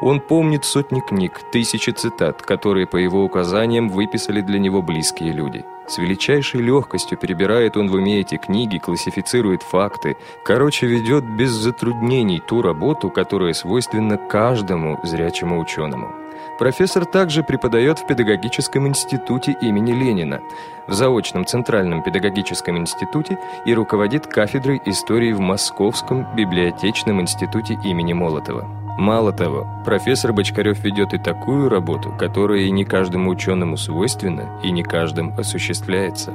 Он 0.03 0.21
помнит 0.21 0.65
сотни 0.65 1.01
книг, 1.01 1.41
тысячи 1.53 1.91
цитат, 1.91 2.43
которые 2.43 2.87
по 2.87 2.97
его 2.97 3.25
указаниям 3.25 3.89
выписали 3.89 4.43
для 4.43 4.59
него 4.59 4.83
близкие 4.83 5.33
люди. 5.33 5.65
С 5.89 5.99
величайшей 5.99 6.61
легкостью 6.61 7.17
перебирает 7.17 7.77
он 7.77 7.89
в 7.89 7.95
уме 7.95 8.21
эти 8.21 8.37
книги, 8.37 8.79
классифицирует 8.79 9.63
факты. 9.63 10.17
Короче, 10.45 10.87
ведет 10.87 11.25
без 11.25 11.51
затруднений 11.51 12.43
ту 12.47 12.61
работу, 12.61 13.09
которая 13.09 13.55
свойственна 13.55 14.19
каждому 14.19 15.01
зрячему 15.05 15.61
ученому. 15.61 16.26
Профессор 16.59 17.05
также 17.05 17.43
преподает 17.43 17.99
в 17.99 18.07
педагогическом 18.07 18.89
институте 18.89 19.55
имени 19.61 19.93
Ленина, 19.93 20.41
в 20.87 20.93
заочном 20.95 21.45
Центральном 21.45 22.03
педагогическом 22.03 22.79
институте 22.79 23.39
и 23.67 23.75
руководит 23.75 24.27
кафедрой 24.27 24.81
истории 24.87 25.33
в 25.33 25.41
Московском 25.41 26.27
библиотечном 26.35 27.21
институте 27.21 27.79
имени 27.85 28.15
Молотова. 28.15 28.67
Мало 28.97 29.33
того, 29.33 29.67
профессор 29.85 30.33
Бочкарев 30.33 30.83
ведет 30.83 31.13
и 31.13 31.19
такую 31.19 31.69
работу, 31.69 32.15
которая 32.19 32.61
и 32.61 32.71
не 32.71 32.87
каждому 32.87 33.31
ученому 33.31 33.77
свойственна, 33.77 34.59
и 34.63 34.71
не 34.71 34.83
каждым 34.83 35.39
осуществляется. 35.39 36.33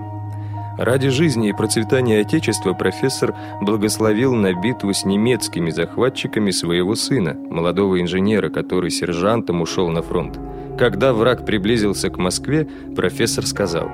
Ради 0.77 1.09
жизни 1.09 1.49
и 1.49 1.53
процветания 1.53 2.21
Отечества 2.21 2.73
профессор 2.73 3.35
благословил 3.61 4.33
на 4.33 4.53
битву 4.53 4.93
с 4.93 5.03
немецкими 5.03 5.69
захватчиками 5.69 6.51
своего 6.51 6.95
сына, 6.95 7.33
молодого 7.33 8.01
инженера, 8.01 8.49
который 8.49 8.89
сержантом 8.89 9.61
ушел 9.61 9.89
на 9.89 10.01
фронт. 10.01 10.39
Когда 10.77 11.13
враг 11.13 11.45
приблизился 11.45 12.09
к 12.09 12.17
Москве, 12.17 12.67
профессор 12.95 13.45
сказал 13.45 13.89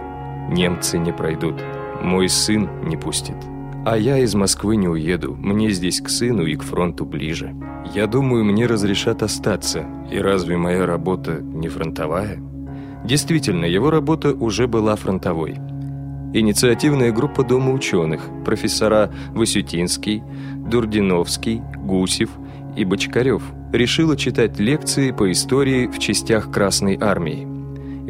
«Немцы 0.50 1.00
не 1.00 1.12
пройдут, 1.12 1.55
мой 2.03 2.29
сын 2.29 2.69
не 2.84 2.96
пустит». 2.96 3.38
А 3.86 3.98
я 3.98 4.19
из 4.19 4.36
Москвы 4.36 4.75
не 4.75 4.88
уеду, 4.88 5.36
мне 5.36 5.72
здесь 5.72 6.01
к 6.01 6.10
сыну 6.10 6.43
и 6.43 6.55
к 6.55 6.63
фронту 6.63 7.05
ближе. 7.05 7.55
Я 7.96 8.05
думаю, 8.05 8.43
мне 8.43 8.67
разрешат 8.67 9.24
остаться, 9.24 9.86
и 10.12 10.19
разве 10.19 10.57
моя 10.57 10.86
работа 10.86 11.39
не 11.41 11.69
фронтовая? 11.69 12.38
Действительно, 13.03 13.65
его 13.65 13.89
работа 13.89 14.34
уже 14.34 14.67
была 14.67 14.96
фронтовой– 14.96 15.55
Инициативная 16.34 17.12
группа 17.12 17.43
Дома 17.43 17.72
ученых, 17.72 18.22
профессора 18.46 19.12
Васютинский, 19.29 20.24
Дурдиновский, 20.55 21.62
Гусев 21.77 22.29
и 22.75 22.86
Бочкарев 22.86 23.43
решила 23.74 24.15
читать 24.17 24.60
лекции 24.60 25.12
по 25.12 25.31
истории 25.31 25.88
в 25.88 26.00
частях 26.00 26.51
Красной 26.51 26.98
Армии. 27.00 27.48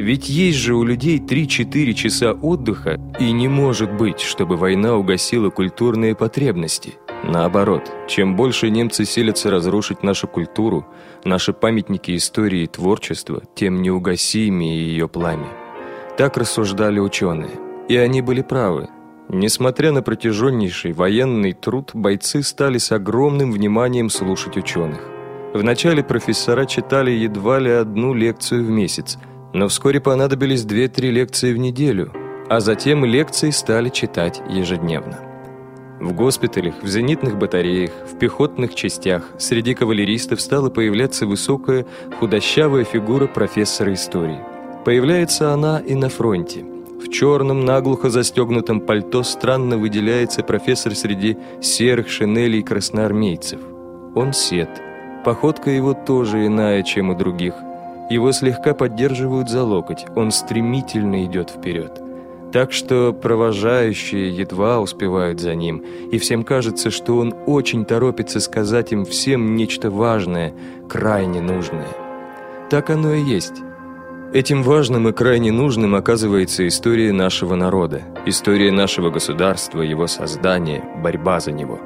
Ведь 0.00 0.28
есть 0.28 0.58
же 0.58 0.74
у 0.74 0.84
людей 0.84 1.18
3-4 1.18 1.92
часа 1.94 2.32
отдыха, 2.32 3.00
и 3.18 3.32
не 3.32 3.48
может 3.48 3.92
быть, 3.92 4.20
чтобы 4.20 4.56
война 4.56 4.94
угасила 4.94 5.50
культурные 5.50 6.14
потребности– 6.14 6.94
Наоборот, 7.24 7.90
чем 8.06 8.36
больше 8.36 8.70
немцы 8.70 9.04
силятся 9.04 9.50
разрушить 9.50 10.02
нашу 10.02 10.28
культуру, 10.28 10.86
наши 11.24 11.52
памятники 11.52 12.16
истории 12.16 12.62
и 12.62 12.66
творчества, 12.66 13.42
тем 13.54 13.82
неугасимее 13.82 14.78
ее 14.78 15.08
пламя. 15.08 15.48
Так 16.16 16.36
рассуждали 16.36 17.00
ученые. 17.00 17.67
И 17.88 17.96
они 17.96 18.22
были 18.22 18.42
правы. 18.42 18.88
Несмотря 19.30 19.92
на 19.92 20.02
протяженнейший 20.02 20.92
военный 20.92 21.52
труд, 21.52 21.90
бойцы 21.94 22.42
стали 22.42 22.78
с 22.78 22.92
огромным 22.92 23.52
вниманием 23.52 24.08
слушать 24.08 24.56
ученых. 24.56 25.00
Вначале 25.54 26.02
профессора 26.02 26.66
читали 26.66 27.10
едва 27.10 27.58
ли 27.58 27.70
одну 27.70 28.14
лекцию 28.14 28.64
в 28.64 28.70
месяц, 28.70 29.18
но 29.52 29.68
вскоре 29.68 30.00
понадобились 30.00 30.64
две-три 30.64 31.10
лекции 31.10 31.52
в 31.52 31.58
неделю, 31.58 32.12
а 32.48 32.60
затем 32.60 33.04
лекции 33.04 33.50
стали 33.50 33.88
читать 33.88 34.42
ежедневно. 34.48 35.18
В 36.00 36.12
госпиталях, 36.12 36.74
в 36.82 36.86
зенитных 36.86 37.36
батареях, 37.36 37.90
в 38.10 38.18
пехотных 38.18 38.74
частях 38.74 39.24
среди 39.38 39.74
кавалеристов 39.74 40.40
стала 40.40 40.70
появляться 40.70 41.26
высокая, 41.26 41.86
худощавая 42.18 42.84
фигура 42.84 43.26
профессора 43.26 43.92
истории. 43.94 44.38
Появляется 44.84 45.52
она 45.52 45.80
и 45.80 45.94
на 45.94 46.08
фронте. 46.08 46.64
В 47.00 47.10
черном, 47.10 47.64
наглухо 47.64 48.10
застегнутом 48.10 48.80
пальто 48.80 49.22
странно 49.22 49.78
выделяется 49.78 50.42
профессор 50.42 50.94
среди 50.94 51.36
серых 51.60 52.08
шинелей 52.08 52.62
красноармейцев. 52.62 53.60
Он 54.14 54.32
сед. 54.32 54.68
Походка 55.24 55.70
его 55.70 55.94
тоже 55.94 56.46
иная, 56.46 56.82
чем 56.82 57.10
у 57.10 57.14
других. 57.14 57.54
Его 58.10 58.32
слегка 58.32 58.74
поддерживают 58.74 59.48
за 59.48 59.64
локоть. 59.64 60.06
Он 60.16 60.30
стремительно 60.30 61.24
идет 61.24 61.50
вперед 61.50 62.02
так 62.52 62.72
что 62.72 63.12
провожающие 63.12 64.34
едва 64.34 64.80
успевают 64.80 65.40
за 65.40 65.54
ним, 65.54 65.84
и 66.10 66.18
всем 66.18 66.44
кажется, 66.44 66.90
что 66.90 67.18
он 67.18 67.34
очень 67.46 67.84
торопится 67.84 68.40
сказать 68.40 68.92
им 68.92 69.04
всем 69.04 69.56
нечто 69.56 69.90
важное, 69.90 70.54
крайне 70.88 71.40
нужное. 71.40 71.88
Так 72.70 72.90
оно 72.90 73.12
и 73.12 73.22
есть. 73.22 73.62
Этим 74.34 74.62
важным 74.62 75.08
и 75.08 75.12
крайне 75.12 75.50
нужным 75.50 75.94
оказывается 75.94 76.68
история 76.68 77.12
нашего 77.12 77.54
народа, 77.54 78.02
история 78.26 78.70
нашего 78.70 79.08
государства, 79.08 79.80
его 79.80 80.06
создания, 80.06 80.84
борьба 81.02 81.40
за 81.40 81.50
него. 81.50 81.78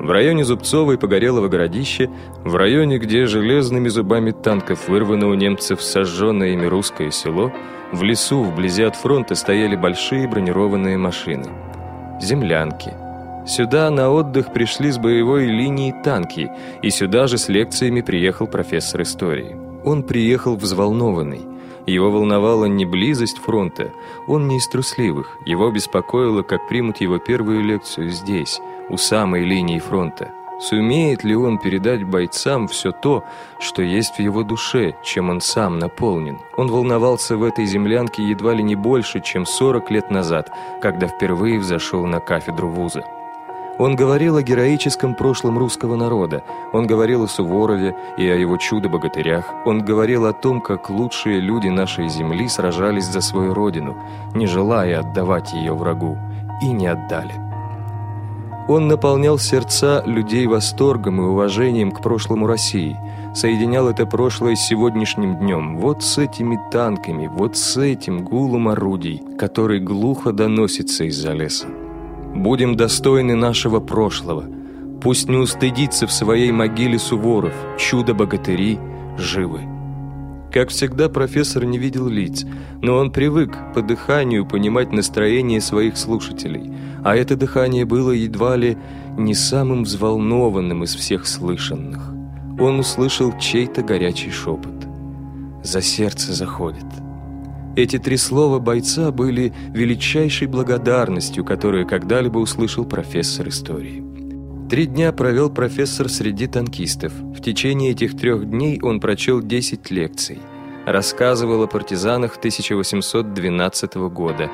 В 0.00 0.10
районе 0.10 0.44
Зубцова 0.44 0.92
и 0.92 0.96
Погорелого 0.96 1.46
городища, 1.46 2.10
в 2.42 2.56
районе, 2.56 2.98
где 2.98 3.26
железными 3.26 3.88
зубами 3.88 4.32
танков 4.32 4.88
вырвано 4.88 5.28
у 5.28 5.34
немцев 5.34 5.80
сожженное 5.82 6.48
ими 6.48 6.66
русское 6.66 7.12
село, 7.12 7.52
в 7.92 8.02
лесу, 8.02 8.42
вблизи 8.42 8.82
от 8.82 8.96
фронта, 8.96 9.36
стояли 9.36 9.76
большие 9.76 10.26
бронированные 10.26 10.98
машины. 10.98 11.46
Землянки. 12.20 12.92
Сюда 13.46 13.88
на 13.90 14.10
отдых 14.10 14.52
пришли 14.52 14.90
с 14.90 14.98
боевой 14.98 15.46
линии 15.46 15.94
танки, 16.02 16.50
и 16.82 16.90
сюда 16.90 17.28
же 17.28 17.38
с 17.38 17.48
лекциями 17.48 18.00
приехал 18.00 18.48
профессор 18.48 19.02
истории. 19.02 19.56
Он 19.84 20.02
приехал 20.02 20.56
взволнованный. 20.56 21.51
Его 21.86 22.10
волновала 22.10 22.66
не 22.66 22.84
близость 22.84 23.38
фронта, 23.38 23.92
он 24.26 24.46
не 24.46 24.58
из 24.58 24.68
трусливых. 24.68 25.38
Его 25.44 25.70
беспокоило, 25.70 26.42
как 26.42 26.68
примут 26.68 27.00
его 27.00 27.18
первую 27.18 27.62
лекцию 27.62 28.10
здесь, 28.10 28.60
у 28.88 28.96
самой 28.96 29.44
линии 29.44 29.78
фронта. 29.78 30.32
Сумеет 30.60 31.24
ли 31.24 31.34
он 31.34 31.58
передать 31.58 32.04
бойцам 32.04 32.68
все 32.68 32.92
то, 32.92 33.24
что 33.58 33.82
есть 33.82 34.16
в 34.16 34.20
его 34.20 34.44
душе, 34.44 34.94
чем 35.02 35.28
он 35.28 35.40
сам 35.40 35.80
наполнен? 35.80 36.38
Он 36.56 36.68
волновался 36.68 37.36
в 37.36 37.42
этой 37.42 37.64
землянке 37.64 38.22
едва 38.22 38.54
ли 38.54 38.62
не 38.62 38.76
больше, 38.76 39.20
чем 39.20 39.44
40 39.44 39.90
лет 39.90 40.10
назад, 40.12 40.52
когда 40.80 41.08
впервые 41.08 41.58
взошел 41.58 42.06
на 42.06 42.20
кафедру 42.20 42.68
вуза. 42.68 43.04
Он 43.78 43.96
говорил 43.96 44.36
о 44.36 44.42
героическом 44.42 45.14
прошлом 45.14 45.58
русского 45.58 45.96
народа, 45.96 46.44
он 46.72 46.86
говорил 46.86 47.24
о 47.24 47.28
Суворове 47.28 47.96
и 48.18 48.28
о 48.28 48.36
его 48.36 48.58
чудо-богатырях, 48.58 49.50
он 49.64 49.82
говорил 49.82 50.26
о 50.26 50.32
том, 50.32 50.60
как 50.60 50.90
лучшие 50.90 51.40
люди 51.40 51.68
нашей 51.68 52.08
земли 52.08 52.48
сражались 52.48 53.06
за 53.06 53.20
свою 53.22 53.54
родину, 53.54 53.96
не 54.34 54.46
желая 54.46 55.00
отдавать 55.00 55.52
ее 55.54 55.72
врагу, 55.72 56.18
и 56.62 56.66
не 56.66 56.86
отдали. 56.86 57.32
Он 58.68 58.86
наполнял 58.86 59.38
сердца 59.38 60.02
людей 60.06 60.46
восторгом 60.46 61.20
и 61.20 61.24
уважением 61.24 61.90
к 61.90 62.00
прошлому 62.00 62.46
России, 62.46 62.96
соединял 63.34 63.88
это 63.88 64.06
прошлое 64.06 64.54
с 64.54 64.66
сегодняшним 64.66 65.36
днем, 65.38 65.78
вот 65.78 66.04
с 66.04 66.18
этими 66.18 66.60
танками, 66.70 67.26
вот 67.26 67.56
с 67.56 67.76
этим 67.78 68.22
гулом 68.22 68.68
орудий, 68.68 69.22
который 69.38 69.80
глухо 69.80 70.32
доносится 70.32 71.04
из-за 71.04 71.32
леса. 71.32 71.66
Будем 72.34 72.76
достойны 72.76 73.34
нашего 73.34 73.80
прошлого. 73.80 74.44
Пусть 75.00 75.28
не 75.28 75.36
устыдится 75.36 76.06
в 76.06 76.12
своей 76.12 76.52
могиле 76.52 76.98
Суворов, 76.98 77.54
чудо-богатыри 77.78 78.78
живы. 79.18 79.60
Как 80.52 80.68
всегда, 80.68 81.08
профессор 81.08 81.64
не 81.64 81.78
видел 81.78 82.08
лиц, 82.08 82.44
но 82.82 82.96
он 82.96 83.10
привык 83.10 83.56
по 83.74 83.80
дыханию 83.80 84.46
понимать 84.46 84.92
настроение 84.92 85.62
своих 85.62 85.96
слушателей, 85.96 86.70
а 87.02 87.16
это 87.16 87.36
дыхание 87.36 87.86
было 87.86 88.10
едва 88.10 88.56
ли 88.56 88.76
не 89.16 89.34
самым 89.34 89.84
взволнованным 89.84 90.84
из 90.84 90.94
всех 90.94 91.26
слышанных. 91.26 92.12
Он 92.60 92.80
услышал 92.80 93.32
чей-то 93.38 93.82
горячий 93.82 94.30
шепот. 94.30 94.86
«За 95.62 95.80
сердце 95.80 96.32
заходит». 96.34 96.84
Эти 97.74 97.98
три 97.98 98.18
слова 98.18 98.58
бойца 98.58 99.10
были 99.10 99.52
величайшей 99.72 100.46
благодарностью, 100.46 101.42
которую 101.42 101.86
когда-либо 101.86 102.38
услышал 102.38 102.84
профессор 102.84 103.48
истории. 103.48 104.04
Три 104.68 104.86
дня 104.86 105.12
провел 105.12 105.48
профессор 105.48 106.10
среди 106.10 106.46
танкистов. 106.46 107.12
В 107.14 107.40
течение 107.40 107.92
этих 107.92 108.16
трех 108.16 108.48
дней 108.48 108.78
он 108.82 109.00
прочел 109.00 109.40
10 109.40 109.90
лекций. 109.90 110.38
Рассказывал 110.86 111.62
о 111.62 111.66
партизанах 111.66 112.36
1812 112.36 113.94
года, 114.10 114.50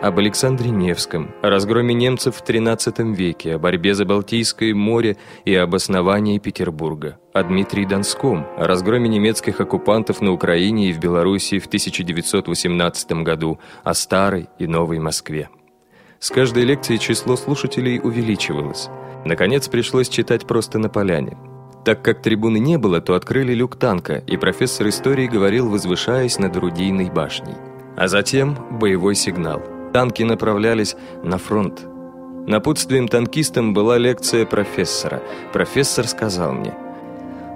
об 0.00 0.18
Александре 0.18 0.70
Невском, 0.70 1.34
о 1.42 1.50
разгроме 1.50 1.94
немцев 1.94 2.36
в 2.36 2.42
XIII 2.42 3.14
веке, 3.14 3.54
о 3.54 3.58
борьбе 3.58 3.94
за 3.94 4.04
Балтийское 4.04 4.74
море 4.74 5.16
и 5.44 5.54
об 5.54 5.74
основании 5.74 6.38
Петербурга, 6.38 7.18
о 7.32 7.42
Дмитрии 7.42 7.84
Донском, 7.84 8.46
о 8.56 8.66
разгроме 8.66 9.08
немецких 9.08 9.60
оккупантов 9.60 10.20
на 10.20 10.32
Украине 10.32 10.90
и 10.90 10.92
в 10.92 11.00
Белоруссии 11.00 11.58
в 11.58 11.66
1918 11.66 13.12
году, 13.22 13.58
о 13.82 13.94
Старой 13.94 14.48
и 14.58 14.66
Новой 14.66 14.98
Москве. 14.98 15.48
С 16.20 16.30
каждой 16.30 16.64
лекцией 16.64 16.98
число 16.98 17.36
слушателей 17.36 18.00
увеличивалось. 18.02 18.88
Наконец 19.24 19.68
пришлось 19.68 20.08
читать 20.08 20.46
просто 20.46 20.78
на 20.78 20.88
поляне. 20.88 21.36
Так 21.84 22.02
как 22.02 22.22
трибуны 22.22 22.58
не 22.58 22.76
было, 22.76 23.00
то 23.00 23.14
открыли 23.14 23.54
люк 23.54 23.76
танка, 23.76 24.22
и 24.26 24.36
профессор 24.36 24.88
истории 24.88 25.26
говорил, 25.26 25.68
возвышаясь 25.68 26.38
над 26.38 26.56
орудийной 26.56 27.10
башней. 27.10 27.54
А 27.96 28.08
затем 28.08 28.56
боевой 28.78 29.14
сигнал. 29.14 29.77
Танки 29.98 30.22
направлялись 30.22 30.94
на 31.24 31.38
фронт. 31.38 31.84
Напутствием 32.46 33.08
танкистам 33.08 33.74
была 33.74 33.98
лекция 33.98 34.46
профессора. 34.46 35.20
Профессор 35.52 36.06
сказал 36.06 36.52
мне, 36.52 36.72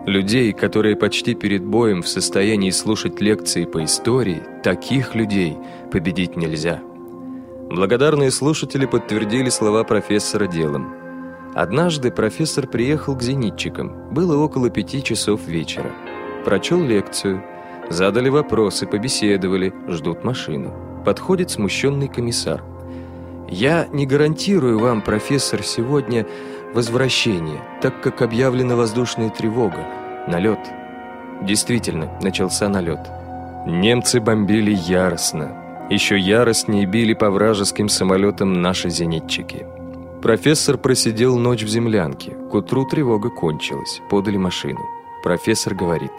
«Людей, 0.07 0.53
которые 0.53 0.97
почти 0.97 1.37
перед 1.37 1.65
боем 1.65 2.03
в 2.03 2.09
состоянии 2.09 2.71
слушать 2.71 3.21
лекции 3.21 3.65
по 3.65 3.85
истории, 3.85 4.43
таких 4.65 5.15
людей 5.15 5.57
победить 5.93 6.37
нельзя». 6.37 6.81
Благодарные 7.71 8.33
слушатели 8.33 8.87
подтвердили 8.87 9.49
слова 9.49 9.85
профессора 9.85 10.49
делом. 10.49 10.93
Однажды 11.55 12.11
профессор 12.11 12.67
приехал 12.67 13.15
к 13.17 13.23
зенитчикам. 13.23 14.13
Было 14.13 14.37
около 14.37 14.69
пяти 14.69 15.01
часов 15.05 15.47
вечера. 15.47 15.93
Прочел 16.45 16.83
лекцию. 16.83 17.41
Задали 17.89 18.31
вопросы, 18.31 18.89
побеседовали, 18.89 19.73
ждут 19.87 20.25
машину. 20.25 20.92
Подходит 21.05 21.51
смущенный 21.51 22.09
комиссар. 22.09 22.63
«Я 23.49 23.87
не 23.93 24.07
гарантирую 24.07 24.79
вам, 24.79 25.03
профессор, 25.03 25.63
сегодня 25.63 26.27
возвращение, 26.75 27.61
так 27.81 28.01
как 28.01 28.23
объявлена 28.23 28.77
воздушная 28.77 29.31
тревога. 29.31 29.87
Налет». 30.29 30.61
Действительно, 31.43 32.11
начался 32.23 32.69
налет. 32.69 33.01
Немцы 33.67 34.21
бомбили 34.21 34.73
яростно. 34.73 35.87
Еще 35.91 36.19
яростнее 36.19 36.87
били 36.87 37.15
по 37.15 37.31
вражеским 37.31 37.89
самолетам 37.89 38.63
наши 38.63 38.89
зенитчики. 38.89 39.67
Профессор 40.23 40.79
просидел 40.79 41.37
ночь 41.37 41.65
в 41.65 41.69
землянке. 41.69 42.31
К 42.51 42.55
утру 42.55 42.87
тревога 42.87 43.29
кончилась. 43.29 44.01
Подали 44.09 44.37
машину. 44.37 44.81
Профессор 45.25 45.75
говорит, 45.75 46.13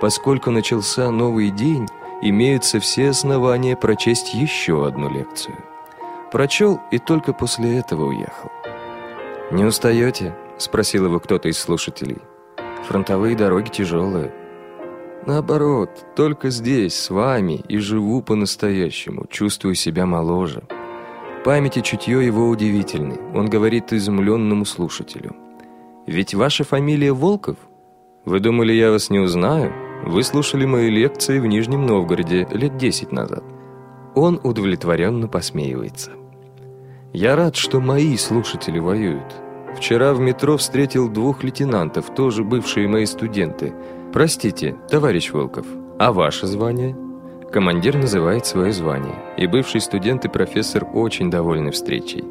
поскольку 0.00 0.50
начался 0.50 1.10
новый 1.10 1.50
день, 1.50 1.86
имеются 2.24 2.80
все 2.80 3.10
основания 3.10 3.76
прочесть 3.76 4.34
еще 4.34 4.86
одну 4.86 5.10
лекцию. 5.10 5.56
Прочел 6.32 6.80
и 6.90 6.98
только 6.98 7.32
после 7.32 7.78
этого 7.78 8.06
уехал. 8.06 8.50
«Не 9.52 9.64
устаете?»– 9.64 10.34
спросил 10.58 11.04
его 11.04 11.20
кто-то 11.20 11.48
из 11.48 11.58
слушателей. 11.58 12.18
«Фронтовые 12.88 13.36
дороги 13.36 13.68
тяжелые». 13.68 14.32
«Наоборот, 15.26 15.90
только 16.16 16.50
здесь, 16.50 16.94
с 16.94 17.10
вами, 17.10 17.62
и 17.68 17.78
живу 17.78 18.22
по-настоящему, 18.22 19.26
чувствую 19.26 19.74
себя 19.74 20.06
моложе». 20.06 20.62
Память 21.44 21.76
и 21.76 21.82
чутье 21.82 22.24
его 22.24 22.48
удивительны. 22.48 23.16
Он 23.34 23.50
говорит 23.50 23.92
изумленному 23.92 24.64
слушателю. 24.64 25.36
«Ведь 26.06 26.34
ваша 26.34 26.64
фамилия 26.64 27.12
Волков? 27.12 27.56
Вы 28.24 28.40
думали, 28.40 28.72
я 28.72 28.90
вас 28.90 29.10
не 29.10 29.18
узнаю? 29.18 29.83
Вы 30.06 30.22
слушали 30.22 30.66
мои 30.66 30.90
лекции 30.90 31.38
в 31.38 31.46
Нижнем 31.46 31.86
Новгороде 31.86 32.46
лет 32.50 32.76
десять 32.76 33.10
назад». 33.10 33.42
Он 34.14 34.38
удовлетворенно 34.44 35.28
посмеивается. 35.28 36.10
«Я 37.14 37.36
рад, 37.36 37.56
что 37.56 37.80
мои 37.80 38.16
слушатели 38.18 38.78
воюют. 38.78 39.34
Вчера 39.74 40.12
в 40.12 40.20
метро 40.20 40.58
встретил 40.58 41.08
двух 41.08 41.42
лейтенантов, 41.42 42.14
тоже 42.14 42.44
бывшие 42.44 42.86
мои 42.86 43.06
студенты. 43.06 43.72
Простите, 44.12 44.76
товарищ 44.90 45.32
Волков, 45.32 45.66
а 45.98 46.12
ваше 46.12 46.46
звание?» 46.46 46.94
Командир 47.50 47.96
называет 47.96 48.44
свое 48.44 48.72
звание, 48.72 49.14
и 49.38 49.46
бывший 49.46 49.80
студент 49.80 50.26
и 50.26 50.28
профессор 50.28 50.86
очень 50.92 51.30
довольны 51.30 51.70
встречей. 51.70 52.24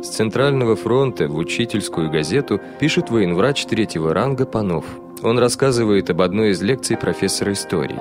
С 0.00 0.10
Центрального 0.10 0.76
фронта 0.76 1.26
в 1.26 1.36
учительскую 1.36 2.08
газету 2.08 2.60
пишет 2.78 3.10
военврач 3.10 3.64
третьего 3.66 4.14
ранга 4.14 4.46
Панов. 4.46 4.84
Он 5.24 5.40
рассказывает 5.40 6.08
об 6.08 6.22
одной 6.22 6.50
из 6.50 6.62
лекций 6.62 6.96
профессора 6.96 7.52
истории. 7.52 7.98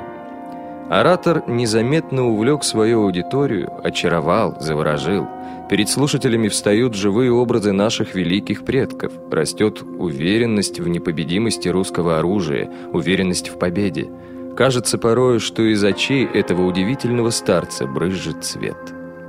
Оратор 0.90 1.44
незаметно 1.48 2.28
увлек 2.28 2.64
свою 2.64 3.02
аудиторию, 3.02 3.72
очаровал, 3.84 4.58
заворожил. 4.62 5.28
Перед 5.72 5.90
слушателями 5.90 6.50
встают 6.50 6.94
живые 6.94 7.32
образы 7.32 7.72
наших 7.72 8.14
великих 8.14 8.64
предков. 8.64 9.12
Растет 9.32 9.82
уверенность 9.82 10.80
в 10.80 10.88
непобедимости 10.88 11.68
русского 11.68 12.20
оружия, 12.20 12.72
уверенность 12.94 13.50
в 13.50 13.58
победе. 13.58 14.08
Кажется 14.56 15.00
порою, 15.00 15.40
что 15.40 15.64
из 15.64 15.84
очей 15.84 16.26
этого 16.26 16.64
удивительного 16.66 17.32
старца 17.32 17.88
брызжет 17.88 18.46
цвет. 18.46 18.78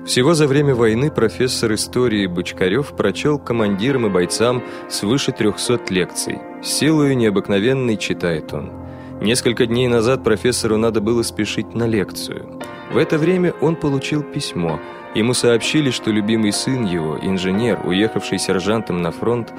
Всего 0.08 0.32
за 0.32 0.46
время 0.46 0.74
войны 0.74 1.10
профессор 1.10 1.74
истории 1.74 2.26
Бочкарев 2.26 2.96
прочел 2.96 3.38
командирам 3.38 4.06
и 4.06 4.08
бойцам 4.08 4.64
свыше 4.88 5.32
300 5.32 5.80
лекций. 5.90 6.38
Силою 6.62 7.14
необыкновенной 7.14 7.98
читает 7.98 8.54
он. 8.54 8.72
Несколько 9.20 9.66
дней 9.66 9.86
назад 9.86 10.24
профессору 10.24 10.78
надо 10.78 11.02
было 11.02 11.22
спешить 11.22 11.74
на 11.74 11.86
лекцию. 11.86 12.58
В 12.90 12.96
это 12.96 13.18
время 13.18 13.52
он 13.60 13.76
получил 13.76 14.22
письмо. 14.22 14.80
Ему 15.14 15.34
сообщили, 15.34 15.90
что 15.90 16.10
любимый 16.10 16.52
сын 16.52 16.86
его, 16.86 17.18
инженер, 17.20 17.86
уехавший 17.86 18.38
сержантом 18.38 19.02
на 19.02 19.10
фронт, 19.10 19.52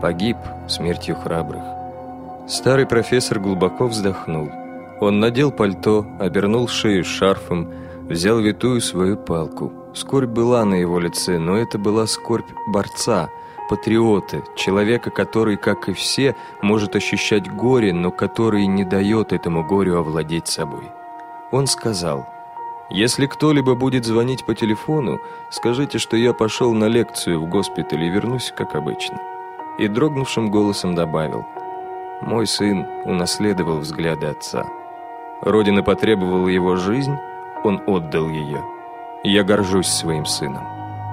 погиб 0.00 0.36
смертью 0.68 1.16
храбрых. 1.16 1.64
Старый 2.48 2.86
профессор 2.86 3.40
глубоко 3.40 3.88
вздохнул. 3.88 4.48
Он 5.00 5.18
надел 5.18 5.50
пальто, 5.50 6.06
обернул 6.20 6.68
шею 6.68 7.02
шарфом, 7.02 7.72
взял 8.08 8.38
витую 8.38 8.80
свою 8.80 9.16
палку. 9.16 9.72
Скорбь 9.96 10.28
была 10.28 10.66
на 10.66 10.74
его 10.74 10.98
лице, 10.98 11.38
но 11.38 11.56
это 11.56 11.78
была 11.78 12.06
скорбь 12.06 12.50
борца, 12.66 13.30
патриота, 13.70 14.42
человека, 14.54 15.10
который, 15.10 15.56
как 15.56 15.88
и 15.88 15.94
все, 15.94 16.36
может 16.60 16.94
ощущать 16.94 17.50
горе, 17.50 17.94
но 17.94 18.10
который 18.10 18.66
не 18.66 18.84
дает 18.84 19.32
этому 19.32 19.64
горю 19.64 19.96
овладеть 19.96 20.48
собой. 20.48 20.90
Он 21.50 21.66
сказал, 21.66 22.26
«Если 22.90 23.26
кто-либо 23.26 23.74
будет 23.74 24.04
звонить 24.04 24.44
по 24.44 24.54
телефону, 24.54 25.18
скажите, 25.50 25.96
что 25.96 26.18
я 26.18 26.34
пошел 26.34 26.74
на 26.74 26.88
лекцию 26.88 27.40
в 27.40 27.48
госпиталь 27.48 28.04
и 28.04 28.10
вернусь, 28.10 28.52
как 28.54 28.74
обычно». 28.74 29.18
И 29.78 29.88
дрогнувшим 29.88 30.50
голосом 30.50 30.94
добавил, 30.94 31.46
«Мой 32.20 32.46
сын 32.46 32.86
унаследовал 33.06 33.78
взгляды 33.78 34.26
отца». 34.26 34.66
Родина 35.40 35.82
потребовала 35.82 36.48
его 36.48 36.76
жизнь, 36.76 37.16
он 37.64 37.80
отдал 37.86 38.28
ее. 38.28 38.75
Я 39.26 39.42
горжусь 39.42 39.88
своим 39.88 40.24
сыном. 40.24 40.62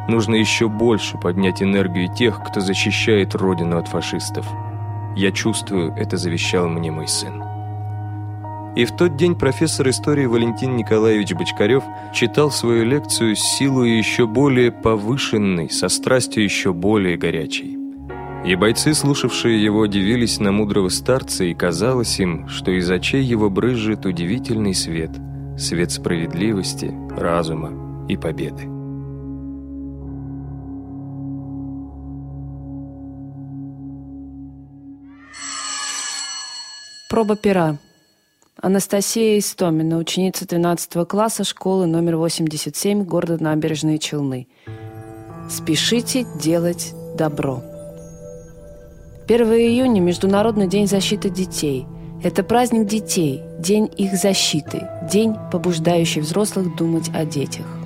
Нужно 0.07 0.35
еще 0.35 0.69
больше 0.69 1.17
поднять 1.17 1.63
энергию 1.63 2.13
тех, 2.13 2.43
кто 2.43 2.59
защищает 2.59 3.33
Родину 3.33 3.79
от 3.79 3.87
фашистов. 3.87 4.45
Я 5.15 5.31
чувствую, 5.31 5.95
это 5.97 6.15
завещал 6.15 6.69
мне 6.69 6.91
мой 6.91 7.07
сын. 7.07 7.41
И 8.75 8.85
в 8.85 8.95
тот 8.95 9.15
день 9.15 9.33
профессор 9.33 9.89
истории 9.89 10.27
Валентин 10.27 10.77
Николаевич 10.77 11.33
Бочкарев 11.33 11.83
читал 12.13 12.51
свою 12.51 12.85
лекцию 12.85 13.35
с 13.35 13.39
силой 13.39 13.97
еще 13.97 14.27
более 14.27 14.71
повышенной, 14.71 15.71
со 15.71 15.89
страстью 15.89 16.43
еще 16.43 16.71
более 16.71 17.17
горячей. 17.17 17.79
И 18.45 18.53
бойцы, 18.53 18.93
слушавшие 18.93 19.63
его, 19.63 19.87
дивились 19.87 20.39
на 20.39 20.51
мудрого 20.51 20.89
старца, 20.89 21.45
и 21.45 21.55
казалось 21.55 22.19
им, 22.19 22.47
что 22.47 22.69
из 22.69 22.91
очей 22.91 23.23
его 23.23 23.49
брызжет 23.49 24.05
удивительный 24.05 24.75
свет, 24.75 25.11
свет 25.57 25.91
справедливости, 25.91 26.93
разума 27.17 27.82
и 28.07 28.17
победы. 28.17 28.63
Проба 37.09 37.35
пера. 37.35 37.77
Анастасия 38.59 39.37
Истомина, 39.37 39.97
ученица 39.97 40.47
12 40.47 41.07
класса 41.07 41.43
школы 41.43 41.85
номер 41.85 42.17
87 42.17 43.03
города 43.03 43.37
Набережные 43.43 43.99
Челны. 43.99 44.47
Спешите 45.47 46.25
делать 46.41 46.93
добро. 47.15 47.61
1 49.27 49.47
июня– 49.53 50.01
Международный 50.01 50.67
день 50.67 50.87
защиты 50.87 51.29
детей. 51.29 51.85
Это 52.23 52.41
праздник 52.41 52.87
детей, 52.87 53.41
день 53.59 53.91
их 53.95 54.13
защиты, 54.13 54.87
день, 55.11 55.35
побуждающий 55.51 56.21
взрослых 56.21 56.75
думать 56.75 57.11
о 57.13 57.25
детях. 57.25 57.82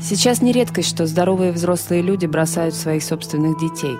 Сейчас 0.00 0.42
не 0.42 0.52
редкость, 0.52 0.88
что 0.88 1.06
здоровые 1.06 1.50
взрослые 1.50 2.02
люди 2.02 2.26
бросают 2.26 2.74
своих 2.74 3.02
собственных 3.02 3.58
детей. 3.58 3.96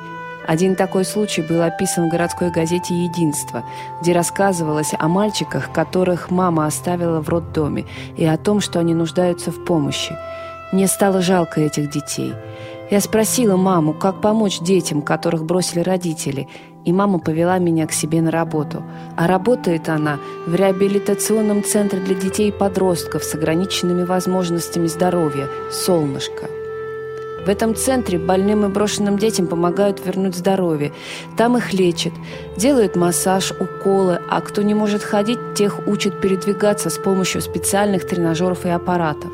Один 0.47 0.77
такой 0.77 1.05
случай 1.05 1.43
был 1.43 1.61
описан 1.61 2.09
в 2.09 2.11
городской 2.11 2.51
газете 2.51 2.95
«Единство», 2.95 3.65
где 4.01 4.13
рассказывалось 4.13 4.95
о 4.99 5.09
мальчиках, 5.09 5.73
которых 5.73 6.31
мама 6.31 6.67
оставила 6.67 7.21
в 7.21 7.29
роддоме, 7.29 7.85
и 8.17 8.25
о 8.25 8.39
том, 8.39 8.61
что 8.61 8.79
они 8.79 8.95
нуждаются 8.95 9.51
в 9.51 9.65
помощи. 9.65 10.17
Мне 10.73 10.87
стало 10.87 11.21
жалко 11.21 11.61
этих 11.61 11.91
детей. 11.91 12.33
Я 12.91 13.01
спросила 13.01 13.57
маму, 13.57 13.93
как 13.93 14.21
помочь 14.23 14.61
детям, 14.61 15.03
которых 15.03 15.45
бросили 15.45 15.81
родители, 15.81 16.49
и 16.85 16.93
мама 16.93 17.19
повела 17.19 17.59
меня 17.59 17.87
к 17.87 17.93
себе 17.93 18.21
на 18.21 18.31
работу. 18.31 18.83
А 19.17 19.27
работает 19.27 19.88
она 19.88 20.19
в 20.47 20.55
реабилитационном 20.55 21.62
центре 21.64 22.01
для 22.01 22.14
детей 22.14 22.49
и 22.49 22.53
подростков 22.53 23.25
с 23.25 23.35
ограниченными 23.35 24.05
возможностями 24.05 24.87
здоровья 24.87 25.49
«Солнышко». 25.71 26.49
В 27.45 27.51
этом 27.51 27.75
центре 27.75 28.19
больным 28.19 28.67
и 28.67 28.69
брошенным 28.69 29.17
детям 29.17 29.47
помогают 29.47 30.05
вернуть 30.05 30.37
здоровье. 30.37 30.93
Там 31.37 31.57
их 31.57 31.73
лечат, 31.73 32.12
делают 32.59 32.95
массаж, 32.95 33.53
уколы, 33.53 34.21
а 34.29 34.41
кто 34.43 34.61
не 34.61 34.75
может 34.75 35.03
ходить, 35.03 35.38
тех 35.55 35.87
учат 35.87 36.21
передвигаться 36.21 36.91
с 36.91 36.99
помощью 36.99 37.41
специальных 37.41 38.07
тренажеров 38.07 38.67
и 38.67 38.69
аппаратов. 38.69 39.31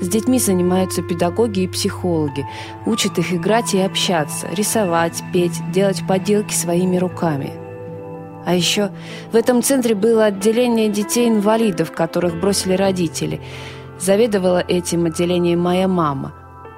С 0.00 0.08
детьми 0.08 0.38
занимаются 0.38 1.02
педагоги 1.02 1.60
и 1.60 1.68
психологи, 1.68 2.46
учат 2.86 3.18
их 3.18 3.32
играть 3.32 3.74
и 3.74 3.80
общаться, 3.80 4.46
рисовать, 4.52 5.22
петь, 5.32 5.60
делать 5.72 6.02
поделки 6.06 6.54
своими 6.54 6.96
руками. 6.98 7.52
А 8.46 8.54
еще 8.54 8.90
в 9.32 9.36
этом 9.36 9.62
центре 9.62 9.94
было 9.94 10.26
отделение 10.26 10.88
детей-инвалидов, 10.88 11.92
которых 11.92 12.40
бросили 12.40 12.74
родители. 12.74 13.40
Заведовала 13.98 14.64
этим 14.66 15.06
отделением 15.06 15.60
моя 15.60 15.88
мама. 15.88 16.32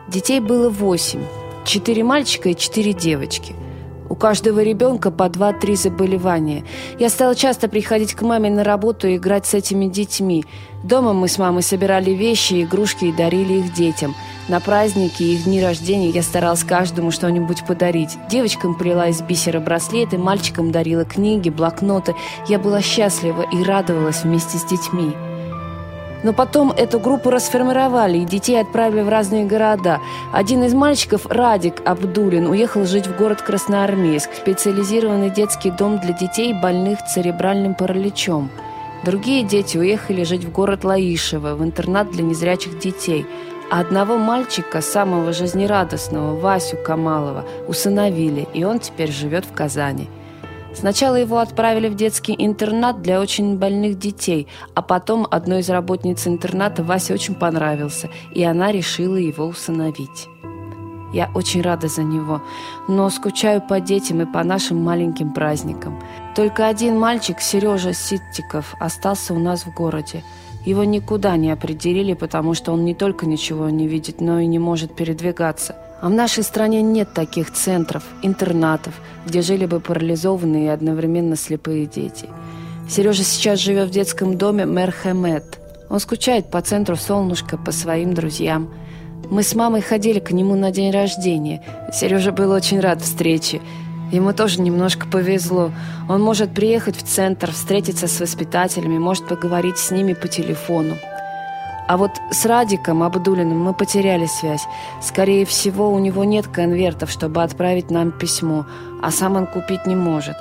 Детей 0.08 0.40
было 0.40 0.70
восемь, 0.70 1.22
четыре 1.64 2.02
мальчика 2.02 2.48
и 2.48 2.56
четыре 2.56 2.92
девочки– 2.92 3.54
у 4.10 4.16
каждого 4.16 4.60
ребенка 4.62 5.10
по 5.10 5.28
два-три 5.30 5.76
заболевания. 5.76 6.64
Я 6.98 7.08
стала 7.08 7.34
часто 7.34 7.68
приходить 7.68 8.14
к 8.14 8.22
маме 8.22 8.50
на 8.50 8.64
работу 8.64 9.08
и 9.08 9.16
играть 9.16 9.46
с 9.46 9.54
этими 9.54 9.86
детьми. 9.86 10.44
Дома 10.82 11.12
мы 11.12 11.28
с 11.28 11.38
мамой 11.38 11.62
собирали 11.62 12.10
вещи, 12.10 12.64
игрушки 12.64 13.06
и 13.06 13.12
дарили 13.12 13.54
их 13.54 13.72
детям. 13.72 14.14
На 14.48 14.58
праздники 14.58 15.22
и 15.22 15.34
их 15.34 15.44
дни 15.44 15.62
рождения 15.62 16.10
я 16.10 16.22
старалась 16.22 16.64
каждому 16.64 17.12
что-нибудь 17.12 17.64
подарить. 17.64 18.18
Девочкам 18.28 18.74
прила 18.74 19.06
из 19.08 19.22
бисера 19.22 19.60
браслеты, 19.60 20.18
мальчикам 20.18 20.72
дарила 20.72 21.04
книги, 21.04 21.48
блокноты. 21.48 22.16
Я 22.48 22.58
была 22.58 22.82
счастлива 22.82 23.46
и 23.52 23.62
радовалась 23.62 24.24
вместе 24.24 24.58
с 24.58 24.64
детьми. 24.64 25.14
Но 26.22 26.32
потом 26.32 26.70
эту 26.70 27.00
группу 27.00 27.30
расформировали 27.30 28.18
и 28.18 28.24
детей 28.24 28.60
отправили 28.60 29.02
в 29.02 29.08
разные 29.08 29.46
города. 29.46 30.00
Один 30.32 30.64
из 30.64 30.74
мальчиков, 30.74 31.26
Радик 31.26 31.80
Абдулин, 31.84 32.46
уехал 32.46 32.84
жить 32.84 33.06
в 33.06 33.16
город 33.16 33.40
Красноармейск, 33.42 34.30
специализированный 34.34 35.30
детский 35.30 35.70
дом 35.70 35.98
для 35.98 36.12
детей, 36.12 36.52
больных 36.52 36.98
церебральным 37.06 37.74
параличом. 37.74 38.50
Другие 39.04 39.44
дети 39.44 39.78
уехали 39.78 40.24
жить 40.24 40.44
в 40.44 40.52
город 40.52 40.84
Лаишево, 40.84 41.54
в 41.54 41.64
интернат 41.64 42.10
для 42.10 42.22
незрячих 42.22 42.78
детей. 42.78 43.26
А 43.70 43.80
одного 43.80 44.18
мальчика, 44.18 44.82
самого 44.82 45.32
жизнерадостного, 45.32 46.38
Васю 46.38 46.76
Камалова, 46.76 47.44
усыновили, 47.66 48.46
и 48.52 48.64
он 48.64 48.78
теперь 48.80 49.10
живет 49.10 49.46
в 49.46 49.52
Казани– 49.52 50.08
Сначала 50.74 51.16
его 51.16 51.38
отправили 51.38 51.88
в 51.88 51.96
детский 51.96 52.34
интернат 52.38 53.02
для 53.02 53.20
очень 53.20 53.58
больных 53.58 53.98
детей, 53.98 54.46
а 54.74 54.82
потом 54.82 55.26
одной 55.30 55.60
из 55.60 55.68
работниц 55.68 56.26
интерната 56.26 56.82
Вася 56.84 57.14
очень 57.14 57.34
понравился, 57.34 58.08
и 58.34 58.44
она 58.44 58.70
решила 58.70 59.16
его 59.16 59.46
усыновить. 59.46 60.28
Я 61.12 61.28
очень 61.34 61.60
рада 61.60 61.88
за 61.88 62.04
него, 62.04 62.40
но 62.86 63.10
скучаю 63.10 63.60
по 63.60 63.80
детям 63.80 64.22
и 64.22 64.32
по 64.32 64.44
нашим 64.44 64.82
маленьким 64.82 65.32
праздникам. 65.32 66.00
Только 66.36 66.68
один 66.68 66.98
мальчик, 66.98 67.40
Сережа 67.40 67.92
Ситтиков, 67.92 68.76
остался 68.78 69.34
у 69.34 69.38
нас 69.40 69.64
в 69.64 69.74
городе. 69.74 70.22
Его 70.64 70.84
никуда 70.84 71.36
не 71.36 71.50
определили, 71.50 72.14
потому 72.14 72.54
что 72.54 72.72
он 72.72 72.84
не 72.84 72.94
только 72.94 73.26
ничего 73.26 73.70
не 73.70 73.88
видит, 73.88 74.20
но 74.20 74.38
и 74.38 74.46
не 74.46 74.60
может 74.60 74.94
передвигаться. 74.94 75.74
А 76.00 76.08
в 76.08 76.12
нашей 76.12 76.42
стране 76.42 76.80
нет 76.80 77.12
таких 77.12 77.52
центров, 77.52 78.02
интернатов, 78.22 78.94
где 79.26 79.42
жили 79.42 79.66
бы 79.66 79.80
парализованные 79.80 80.66
и 80.66 80.68
одновременно 80.68 81.36
слепые 81.36 81.86
дети. 81.86 82.26
Сережа 82.88 83.22
сейчас 83.22 83.60
живет 83.60 83.88
в 83.88 83.92
детском 83.92 84.38
доме 84.38 84.64
Мерхемет. 84.64 85.58
Он 85.90 86.00
скучает 86.00 86.50
по 86.50 86.60
центру 86.62 86.96
солнышка, 86.96 87.58
по 87.58 87.70
своим 87.70 88.14
друзьям. 88.14 88.70
Мы 89.30 89.42
с 89.42 89.54
мамой 89.54 89.82
ходили 89.82 90.20
к 90.20 90.32
нему 90.32 90.54
на 90.54 90.70
день 90.70 90.90
рождения. 90.90 91.62
Сережа 91.92 92.32
был 92.32 92.50
очень 92.50 92.80
рад 92.80 93.02
встрече. 93.02 93.60
Ему 94.10 94.32
тоже 94.32 94.60
немножко 94.60 95.06
повезло. 95.06 95.70
Он 96.08 96.22
может 96.22 96.52
приехать 96.52 96.96
в 96.96 97.06
центр, 97.06 97.52
встретиться 97.52 98.08
с 98.08 98.18
воспитателями, 98.18 98.98
может 98.98 99.28
поговорить 99.28 99.78
с 99.78 99.90
ними 99.90 100.14
по 100.14 100.26
телефону. 100.26 100.96
А 101.90 101.96
вот 101.96 102.12
с 102.30 102.46
Радиком 102.46 103.02
Абдулиным 103.02 103.58
мы 103.58 103.74
потеряли 103.74 104.26
связь. 104.26 104.62
Скорее 105.02 105.44
всего, 105.44 105.90
у 105.90 105.98
него 105.98 106.22
нет 106.22 106.46
конвертов, 106.46 107.10
чтобы 107.10 107.42
отправить 107.42 107.90
нам 107.90 108.12
письмо, 108.12 108.64
а 109.02 109.10
сам 109.10 109.34
он 109.34 109.48
купить 109.48 109.88
не 109.88 109.96
может. 109.96 110.36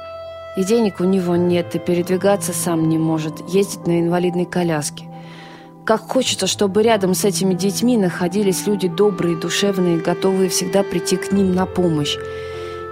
И 0.57 0.63
денег 0.63 0.99
у 0.99 1.05
него 1.05 1.35
нет, 1.35 1.73
и 1.73 1.79
передвигаться 1.79 2.53
сам 2.53 2.87
не 2.87 2.99
может, 2.99 3.49
ездить 3.49 3.87
на 3.87 3.99
инвалидной 3.99 4.45
коляске. 4.45 5.05
Как 5.85 6.01
хочется, 6.01 6.45
чтобы 6.45 6.83
рядом 6.83 7.15
с 7.15 7.25
этими 7.25 7.55
детьми 7.55 7.97
находились 7.97 8.67
люди 8.67 8.87
добрые, 8.87 9.35
душевные, 9.35 9.97
готовые 9.97 10.49
всегда 10.49 10.83
прийти 10.83 11.15
к 11.15 11.31
ним 11.31 11.55
на 11.55 11.65
помощь. 11.65 12.15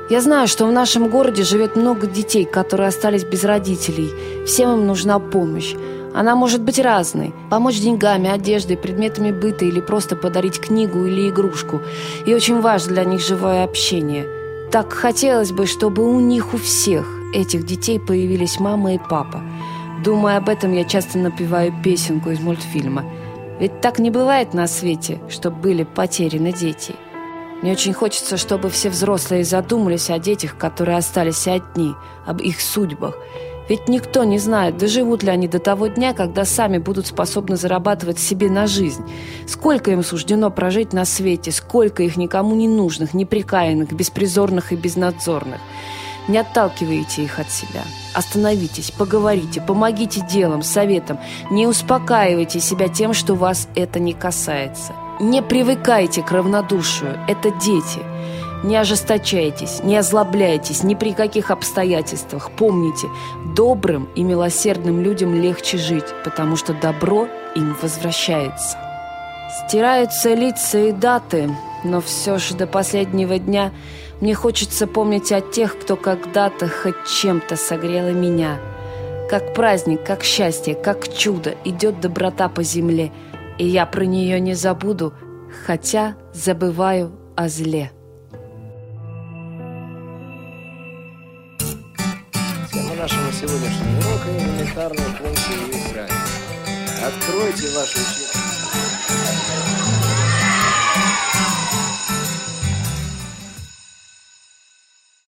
Я 0.09 0.19
знаю, 0.19 0.47
что 0.47 0.65
в 0.65 0.71
нашем 0.71 1.11
городе 1.11 1.43
живет 1.43 1.75
много 1.75 2.07
детей, 2.07 2.45
которые 2.45 2.87
остались 2.87 3.23
без 3.23 3.43
родителей. 3.43 4.09
Всем 4.47 4.71
им 4.71 4.87
нужна 4.87 5.19
помощь. 5.19 5.75
Она 6.13 6.35
может 6.35 6.61
быть 6.61 6.79
разной. 6.79 7.33
Помочь 7.49 7.79
деньгами, 7.79 8.29
одеждой, 8.29 8.77
предметами 8.77 9.31
быта 9.31 9.65
или 9.65 9.79
просто 9.79 10.15
подарить 10.15 10.59
книгу 10.59 11.05
или 11.05 11.29
игрушку. 11.29 11.81
И 12.25 12.33
очень 12.33 12.61
важно 12.61 12.93
для 12.93 13.03
них 13.05 13.21
живое 13.21 13.63
общение. 13.63 14.25
Так 14.71 14.93
хотелось 14.93 15.51
бы, 15.51 15.65
чтобы 15.65 16.03
у 16.03 16.19
них 16.19 16.53
у 16.53 16.57
всех 16.57 17.07
этих 17.33 17.65
детей 17.65 17.99
появились 17.99 18.59
мама 18.59 18.95
и 18.95 18.97
папа. 18.97 19.41
Думая 20.03 20.37
об 20.37 20.49
этом, 20.49 20.73
я 20.73 20.83
часто 20.83 21.17
напеваю 21.17 21.73
песенку 21.83 22.29
из 22.29 22.39
мультфильма. 22.39 23.05
Ведь 23.59 23.81
так 23.81 23.99
не 23.99 24.11
бывает 24.11 24.53
на 24.53 24.67
свете, 24.67 25.19
чтобы 25.29 25.57
были 25.57 25.83
потеряны 25.83 26.53
дети– 26.53 26.95
мне 27.61 27.71
очень 27.71 27.93
хочется, 27.93 28.37
чтобы 28.37 28.69
все 28.69 28.89
взрослые 28.89 29.43
задумались 29.43 30.11
о 30.11 30.19
детях, 30.19 30.57
которые 30.57 30.97
остались 30.97 31.47
одни, 31.47 31.95
об 32.25 32.39
их 32.39 32.61
судьбах. 32.61 33.15
Ведь 33.69 33.89
никто 33.89 34.23
не 34.23 34.39
знает, 34.39 34.77
доживут 34.77 35.23
ли 35.23 35.30
они 35.30 35.47
до 35.47 35.60
того 35.60 35.88
дня, 35.88 36.13
когда 36.13 36.45
сами 36.45 36.77
будут 36.77 37.08
способны 37.08 37.58
зарабатывать 37.58 38.19
себе 38.19 38.49
на 38.49 38.65
жизнь. 38.65 39.03
Сколько 39.45 39.91
им 39.91 40.03
суждено 40.03 40.49
прожить 40.49 40.93
на 40.93 41.06
свете, 41.06 41.51
сколько 41.51 42.03
их 42.03 42.15
никому 42.15 42.56
не 42.56 42.67
нужных, 42.67 43.13
неприкаянных, 43.13 43.91
беспризорных 43.91 44.71
и 44.71 44.75
безнадзорных. 44.75 45.60
Не 46.27 46.39
отталкивайте 46.39 47.23
их 47.23 47.39
от 47.39 47.49
себя. 47.49 47.84
Остановитесь, 48.13 48.91
поговорите, 48.91 49.62
помогите 49.62 50.21
делом, 50.30 50.62
советом. 50.62 51.19
Не 51.49 51.67
успокаивайте 51.67 52.60
себя 52.60 52.89
тем, 52.89 53.13
что 53.13 53.36
вас 53.36 53.69
это 53.75 53.99
не 53.99 54.13
касается. 54.13 54.93
Не 55.19 55.41
привыкайте 55.41 56.21
к 56.21 56.32
равнодушию, 56.32 57.17
это 57.27 57.49
дети. 57.51 58.01
Не 58.63 58.75
ожесточайтесь, 58.75 59.84
не 59.84 59.95
озлобляйтесь 59.97 60.84
ни 60.84 60.95
при 60.95 61.13
каких 61.13 61.51
обстоятельствах. 61.51 62.51
Помните, 62.51 63.08
добрым 63.57 64.07
и 64.15 64.23
милосердным 64.23 65.03
людям 65.03 65.35
легче 65.35 65.77
жить, 65.77 66.05
потому 66.23 66.55
что 66.55 66.73
добро 66.73 67.27
им 67.55 67.75
возвращается. 67.81 68.77
Стираются 69.65 70.33
лица 70.33 70.77
и 70.77 70.91
даты, 70.93 71.49
но 71.83 71.99
все 71.99 72.37
же 72.37 72.55
до 72.55 72.67
последнего 72.67 73.37
дня 73.37 73.73
мне 74.21 74.33
хочется 74.33 74.87
помнить 74.87 75.33
о 75.33 75.41
тех, 75.41 75.77
кто 75.77 75.97
когда-то 75.97 76.69
хоть 76.69 77.05
чем-то 77.05 77.57
согрела 77.57 78.11
меня. 78.11 78.59
Как 79.29 79.53
праздник, 79.53 80.05
как 80.05 80.23
счастье, 80.23 80.73
как 80.73 81.13
чудо 81.13 81.55
идет 81.65 81.99
доброта 81.99 82.47
по 82.47 82.63
земле– 82.63 83.11
и 83.57 83.65
я 83.65 83.85
про 83.85 84.05
нее 84.05 84.39
не 84.39 84.53
забуду, 84.53 85.13
хотя 85.65 86.15
забываю 86.33 87.11
о 87.35 87.49
зле. 87.49 87.91
Откройте 97.38 97.69
ваши. 97.69 98.16